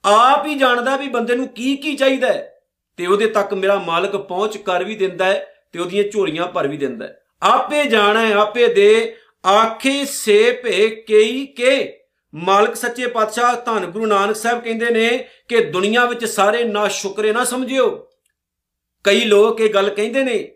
ਆਪ 0.06 0.46
ਹੀ 0.46 0.56
ਜਾਣਦਾ 0.56 0.96
ਵੀ 0.96 1.08
ਬੰਦੇ 1.08 1.36
ਨੂੰ 1.36 1.48
ਕੀ 1.48 1.76
ਕੀ 1.76 1.96
ਚਾਹੀਦਾ 1.96 2.28
ਹੈ 2.28 2.56
ਤੇ 2.98 3.08
ਉਹਦੇ 3.08 3.28
ਤੱਕ 3.28 3.54
ਮੇਰਾ 3.54 3.76
ਮਾਲਕ 3.76 4.16
ਪਹੁੰਚ 4.16 4.58
ਕਰ 4.58 4.84
ਵੀ 4.84 4.96
ਦਿੰਦਾ 4.96 5.26
ਹੈ 5.26 5.48
ਤੇ 5.74 5.80
ਉਹਦੀਆਂ 5.80 6.04
ਝੋਲੀਆਂ 6.04 6.48
ਭਰ 6.48 6.68
ਵੀ 6.68 6.78
ਦਿੰਦਾ 6.78 7.06
ਹੈ। 7.06 7.22
ਆਪੇ 7.44 7.84
ਜਾਣੈ, 7.84 8.34
ਆਪੇ 8.34 8.68
ਦੇ। 8.68 9.16
ਆਖੇ 9.48 10.06
ਸੇ 10.06 10.52
ਭੇ 10.52 10.90
ਕਈ 10.90 11.46
ਕੇ। 11.46 12.00
ਮਾਲਕ 12.36 12.76
ਸੱਚੇ 12.76 13.08
ਪਾਤਸ਼ਾਹ 13.08 13.56
ਧੰਨ 13.56 13.86
ਗੁਰੂ 13.86 14.06
ਨਾਨਕ 14.06 14.36
ਸਾਹਿਬ 14.36 14.62
ਕਹਿੰਦੇ 14.64 14.90
ਨੇ 14.90 15.26
ਕਿ 15.50 15.60
ਦੁਨੀਆ 15.62 16.06
ਵਿੱਚ 16.06 16.26
ਸਾਰੇ 16.26 16.64
ਨਾ 16.64 16.88
ਸ਼ੁਕਰੇ 16.88 17.34
ਨਾ 17.34 17.44
ਸਮਝਿਓ। 17.44 18.08
ਕਈ 19.04 19.26
ਲੋਕ 19.26 19.62
ਇਹ 19.62 19.70
ਗੱਲ 19.70 19.90
ਕਹਿੰਦੇ 19.90 20.24
ਨੇ 20.24 20.56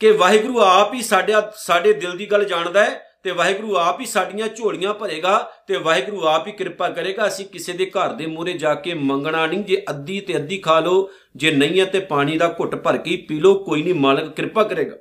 ਕਿ 0.00 0.10
ਵਾਹਿਗੁਰੂ 0.10 0.60
ਆਪ 0.60 0.94
ਹੀ 0.94 1.02
ਸਾਡੇ 1.02 1.32
ਸਾਡੇ 1.56 1.92
ਦਿਲ 1.92 2.16
ਦੀ 2.16 2.26
ਗੱਲ 2.26 2.44
ਜਾਣਦਾ 2.44 2.84
ਹੈ 2.84 3.10
ਤੇ 3.24 3.30
ਵਾਹਿਗੁਰੂ 3.30 3.76
ਆਪ 3.76 4.00
ਹੀ 4.00 4.06
ਸਾਡੀਆਂ 4.06 4.48
ਝੋਲੀਆਂ 4.48 4.94
ਭਰੇਗਾ 4.94 5.52
ਤੇ 5.68 5.76
ਵਾਹਿਗੁਰੂ 5.76 6.26
ਆਪ 6.26 6.46
ਹੀ 6.46 6.52
ਕਿਰਪਾ 6.52 6.88
ਕਰੇਗਾ। 6.88 7.26
ਅਸੀਂ 7.26 7.46
ਕਿਸੇ 7.46 7.72
ਦੇ 7.72 7.86
ਘਰ 7.86 8.12
ਦੇ 8.12 8.26
ਮੂਹਰੇ 8.26 8.52
ਜਾ 8.52 8.74
ਕੇ 8.74 8.94
ਮੰਗਣਾ 8.94 9.46
ਨਹੀਂ, 9.46 9.64
ਜੇ 9.64 9.82
ਅੱਧੀ 9.90 10.20
ਤੇ 10.20 10.36
ਅੱਧੀ 10.36 10.58
ਖਾ 10.58 10.80
ਲਓ, 10.80 11.10
ਜੇ 11.36 11.50
ਨਹੀਂ 11.50 11.80
ਹੈ 11.80 11.84
ਤੇ 11.84 12.00
ਪਾਣੀ 12.00 12.38
ਦਾ 12.38 12.56
ਘੁੱਟ 12.60 12.74
ਭਰ 12.74 12.96
ਕੇ 12.96 13.16
ਪੀ 13.16 13.40
ਲਓ, 13.40 13.54
ਕੋਈ 13.54 13.82
ਨਹੀਂ 13.82 13.94
ਮਾਲਕ 13.94 14.34
ਕਿਰਪਾ 14.36 14.62
ਕਰੇਗਾ। 14.62 14.96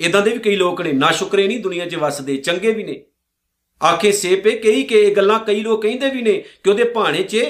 ਇਦਾਂ 0.00 0.22
ਦੇ 0.22 0.30
ਵੀ 0.30 0.38
ਕਈ 0.38 0.56
ਲੋਕ 0.56 0.82
ਨੇ, 0.82 0.92
ਨਾ 0.92 1.10
ਸ਼ੁਕਰੇ 1.10 1.46
ਨਹੀਂ 1.46 1.60
ਦੁਨੀਆ 1.60 1.86
'ਚ 1.86 1.94
ਵਸਦੇ, 1.94 2.36
ਚੰਗੇ 2.36 2.72
ਵੀ 2.72 2.84
ਨੇ। 2.84 3.04
ਆਖੇ 3.80 4.12
ਸੇਪੇ 4.12 4.50
ਕਈ 4.58 4.82
ਕਿ 4.82 5.00
ਇਹ 5.00 5.14
ਗੱਲਾਂ 5.16 5.38
ਕਈ 5.38 5.60
ਲੋਕ 5.60 5.82
ਕਹਿੰਦੇ 5.82 6.10
ਵੀ 6.10 6.22
ਨੇ 6.22 6.32
ਕਿ 6.64 6.70
ਉਹਦੇ 6.70 6.84
ਭਾਣੇ 6.84 7.22
'ਚ 7.22 7.44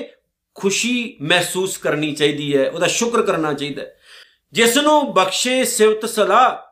ਖੁਸ਼ੀ 0.57 1.17
ਮਹਿਸੂਸ 1.23 1.77
ਕਰਨੀ 1.77 2.13
ਚਾਹੀਦੀ 2.13 2.57
ਹੈ, 2.57 2.69
ਉਹਦਾ 2.71 2.87
ਸ਼ੁਕਰ 2.87 3.23
ਕਰਨਾ 3.23 3.53
ਚਾਹੀਦਾ 3.53 3.83
ਹੈ। 3.83 3.97
ਜਿਸ 4.53 4.77
ਨੂੰ 4.77 5.13
ਬਖਸ਼ੇ 5.15 5.65
ਸਿਵਤ 5.65 6.07
ਸਲਾ 6.07 6.67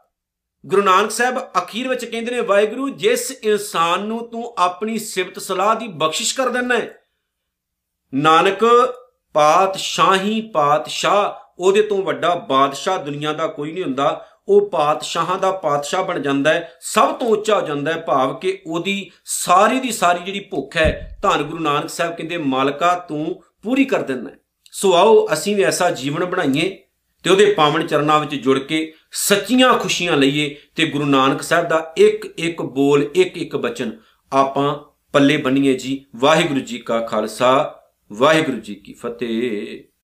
ਗੁਰੂ 0.64 0.82
ਨਾਨਕ 0.82 1.10
ਸਾਹਿਬ 1.10 1.38
ਅਖੀਰ 1.58 1.88
ਵਿੱਚ 1.88 2.04
ਕਹਿੰਦੇ 2.04 2.30
ਨੇ, 2.30 2.40
ਵਾਹਿਗੁਰੂ, 2.40 2.88
ਜਿਸ 2.88 3.30
ਇਨਸਾਨ 3.32 4.00
ਨੂੰ 4.00 4.28
ਤੂੰ 4.30 4.54
ਆਪਣੀ 4.58 4.98
ਸਿਫਤ 4.98 5.38
ਸਲਾਹ 5.38 5.74
ਦੀ 5.74 5.88
ਬਖਸ਼ਿਸ਼ 5.88 6.34
ਕਰ 6.34 6.48
ਦਿੰਨਾ 6.48 6.78
ਹੈ, 6.78 6.98
ਨਾਨਕ 8.12 8.64
ਪਾਤਸ਼ਾਹੀ 9.34 10.40
ਪਾਤਸ਼ਾਹ, 10.54 11.46
ਉਹਦੇ 11.58 11.82
ਤੋਂ 11.82 12.02
ਵੱਡਾ 12.02 12.34
ਬਾਦਸ਼ਾਹ 12.48 12.98
ਦੁਨੀਆ 12.98 13.32
ਦਾ 13.32 13.46
ਕੋਈ 13.46 13.72
ਨਹੀਂ 13.72 13.84
ਹੁੰਦਾ। 13.84 14.26
ਉਹ 14.48 14.70
ਪਾਤਸ਼ਾਹਾਂ 14.70 15.38
ਦਾ 15.38 15.52
ਪਾਤਸ਼ਾਹ 15.52 16.04
ਬਣ 16.04 16.18
ਜਾਂਦਾ 16.18 16.52
ਹੈ, 16.54 16.72
ਸਭ 16.80 17.12
ਤੋਂ 17.12 17.28
ਉੱਚਾ 17.28 17.60
ਹੋ 17.60 17.66
ਜਾਂਦਾ 17.66 17.92
ਹੈ 17.92 18.00
ਭਾਵ 18.00 18.34
ਕਿ 18.34 18.58
ਉਹਦੀ 18.66 19.10
ਸਾਰੀ 19.24 19.80
ਦੀ 19.80 19.92
ਸਾਰੀ 19.92 20.24
ਜਿਹੜੀ 20.24 20.40
ਭੁੱਖ 20.40 20.76
ਹੈ, 20.76 21.18
ਧੰਨ 21.22 21.42
ਗੁਰੂ 21.42 21.62
ਨਾਨਕ 21.62 21.88
ਸਾਹਿਬ 21.88 22.16
ਕਹਿੰਦੇ, 22.16 22.36
ਮਾਲਕਾ 22.36 22.94
ਤੂੰ 22.94 23.42
ਪੂਰੀ 23.62 23.84
ਕਰ 23.84 24.02
ਦਿੰਦਾ 24.02 24.30
ਸੋ 24.72 24.94
ਆਓ 24.94 25.28
ਅਸੀਂ 25.32 25.56
ਵੀ 25.56 25.62
ਐਸਾ 25.62 25.90
ਜੀਵਨ 25.90 26.24
ਬਣਾਈਏ 26.24 26.78
ਤੇ 27.24 27.30
ਉਹਦੇ 27.30 27.54
ਪਾਵਨ 27.54 27.86
ਚਰਨਾਂ 27.86 28.20
ਵਿੱਚ 28.20 28.34
ਜੁੜ 28.34 28.58
ਕੇ 28.58 28.92
ਸੱਚੀਆਂ 29.12 29.74
ਖੁਸ਼ੀਆਂ 29.74 30.16
ਲਈਏ 30.16 30.56
ਤੇ 30.76 30.86
ਗੁਰੂ 30.86 31.04
ਨਾਨਕ 31.04 31.42
ਸਾਹਿਬ 31.42 31.68
ਦਾ 31.68 31.94
ਇੱਕ 31.96 32.26
ਇੱਕ 32.38 32.62
ਬੋਲ, 32.62 33.10
ਇੱਕ 33.14 33.36
ਇੱਕ 33.36 33.56
ਬਚਨ 33.56 33.92
ਆਪਾਂ 34.32 34.74
ਪੱਲੇ 35.12 35.36
ਬੰਨੀਏ 35.36 35.74
ਜੀ। 35.74 36.04
ਵਾਹਿਗੁਰੂ 36.16 36.60
ਜੀ 36.60 36.78
ਕਾ 36.78 37.00
ਖਾਲਸਾ, 37.00 37.80
ਵਾਹਿਗੁਰੂ 38.12 38.58
ਜੀ 38.58 38.74
ਕੀ 38.74 38.92
ਫਤਿਹ। 38.92 39.88